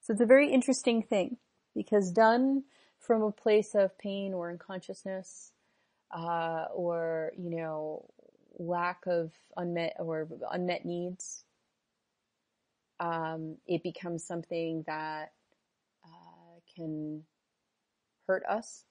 So 0.00 0.12
it's 0.12 0.20
a 0.20 0.26
very 0.26 0.52
interesting 0.52 1.02
thing 1.02 1.36
because 1.74 2.10
done 2.10 2.64
from 2.98 3.22
a 3.22 3.32
place 3.32 3.74
of 3.74 3.96
pain 3.98 4.34
or 4.34 4.50
unconsciousness, 4.50 5.52
uh, 6.10 6.66
or, 6.74 7.32
you 7.38 7.50
know, 7.50 8.04
lack 8.58 9.06
of 9.06 9.32
unmet 9.56 9.96
or 9.98 10.28
unmet 10.50 10.84
needs, 10.84 11.44
um, 13.00 13.56
it 13.66 13.82
becomes 13.82 14.22
something 14.22 14.84
that 14.86 15.32
uh, 16.04 16.60
can 16.76 17.22
hurt 18.26 18.44
us 18.48 18.84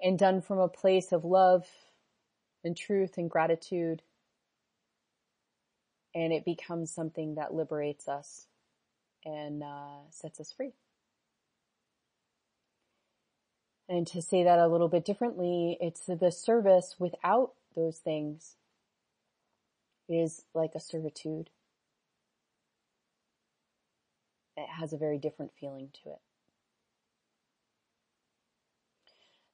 and 0.00 0.18
done 0.18 0.40
from 0.40 0.58
a 0.58 0.68
place 0.68 1.12
of 1.12 1.24
love 1.24 1.66
and 2.64 2.76
truth 2.76 3.18
and 3.18 3.30
gratitude. 3.30 4.02
And 6.14 6.32
it 6.32 6.44
becomes 6.44 6.90
something 6.90 7.34
that 7.34 7.54
liberates 7.54 8.08
us 8.08 8.46
and 9.24 9.62
uh, 9.62 10.10
sets 10.10 10.40
us 10.40 10.52
free. 10.52 10.72
And 13.88 14.06
to 14.08 14.20
say 14.20 14.42
that 14.44 14.58
a 14.58 14.66
little 14.66 14.88
bit 14.88 15.04
differently, 15.04 15.78
it's 15.80 16.06
the 16.06 16.30
service 16.30 16.96
without 16.98 17.52
those 17.74 17.98
things 17.98 18.56
is 20.08 20.44
like 20.54 20.74
a 20.74 20.80
servitude. 20.80 21.50
It 24.56 24.68
has 24.80 24.92
a 24.92 24.96
very 24.96 25.18
different 25.18 25.52
feeling 25.60 25.90
to 26.02 26.10
it. 26.10 26.20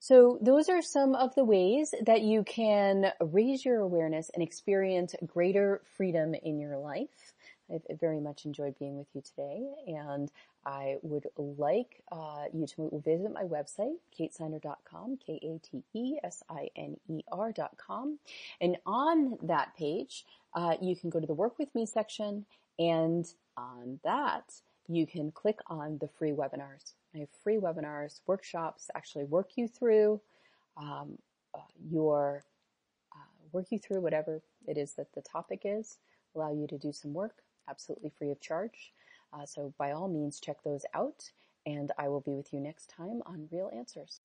So 0.02 0.38
those 0.42 0.68
are 0.68 0.82
some 0.82 1.14
of 1.14 1.32
the 1.36 1.44
ways 1.44 1.94
that 2.04 2.22
you 2.22 2.42
can 2.42 3.12
raise 3.20 3.64
your 3.64 3.78
awareness 3.78 4.32
and 4.34 4.42
experience 4.42 5.14
greater 5.24 5.80
freedom 5.96 6.34
in 6.34 6.58
your 6.58 6.76
life. 6.76 7.34
I've 7.72 7.84
very 8.00 8.18
much 8.18 8.44
enjoyed 8.44 8.76
being 8.80 8.98
with 8.98 9.06
you 9.14 9.22
today 9.22 9.64
and 9.86 10.28
I 10.66 10.96
would 11.02 11.28
like 11.36 12.02
uh, 12.10 12.46
you 12.52 12.66
to 12.66 13.00
visit 13.04 13.32
my 13.32 13.44
website, 13.44 13.94
katesiner.com, 14.18 15.18
K-A-T-E-S-I-N-E-R.com. 15.24 15.68
And 18.60 18.78
on 18.84 19.38
that 19.44 19.76
page, 19.78 20.26
uh, 20.52 20.74
you 20.82 20.96
can 20.96 21.10
go 21.10 21.20
to 21.20 21.28
the 21.28 21.32
work 21.32 21.60
with 21.60 21.72
me 21.76 21.86
section 21.86 22.44
and 22.76 23.24
on 23.56 24.00
that, 24.02 24.52
you 24.88 25.06
can 25.06 25.30
click 25.30 25.60
on 25.68 25.98
the 25.98 26.08
free 26.08 26.32
webinars. 26.32 26.94
I 27.14 27.18
have 27.18 27.28
free 27.42 27.56
webinars, 27.56 28.20
workshops, 28.26 28.90
actually 28.94 29.24
work 29.24 29.50
you 29.56 29.68
through 29.68 30.20
um, 30.76 31.18
uh, 31.54 31.58
your 31.90 32.42
uh, 33.14 33.18
work 33.52 33.66
you 33.70 33.78
through 33.78 34.00
whatever 34.00 34.40
it 34.66 34.78
is 34.78 34.94
that 34.94 35.12
the 35.14 35.20
topic 35.20 35.62
is, 35.64 35.98
allow 36.34 36.52
you 36.52 36.66
to 36.68 36.78
do 36.78 36.92
some 36.92 37.12
work 37.12 37.42
absolutely 37.68 38.10
free 38.10 38.30
of 38.30 38.40
charge. 38.40 38.92
Uh, 39.32 39.46
so 39.46 39.72
by 39.78 39.92
all 39.92 40.08
means, 40.08 40.40
check 40.40 40.62
those 40.64 40.84
out, 40.94 41.30
and 41.64 41.90
I 41.98 42.08
will 42.08 42.20
be 42.20 42.32
with 42.32 42.52
you 42.52 42.60
next 42.60 42.90
time 42.90 43.22
on 43.24 43.48
Real 43.50 43.70
Answers. 43.74 44.20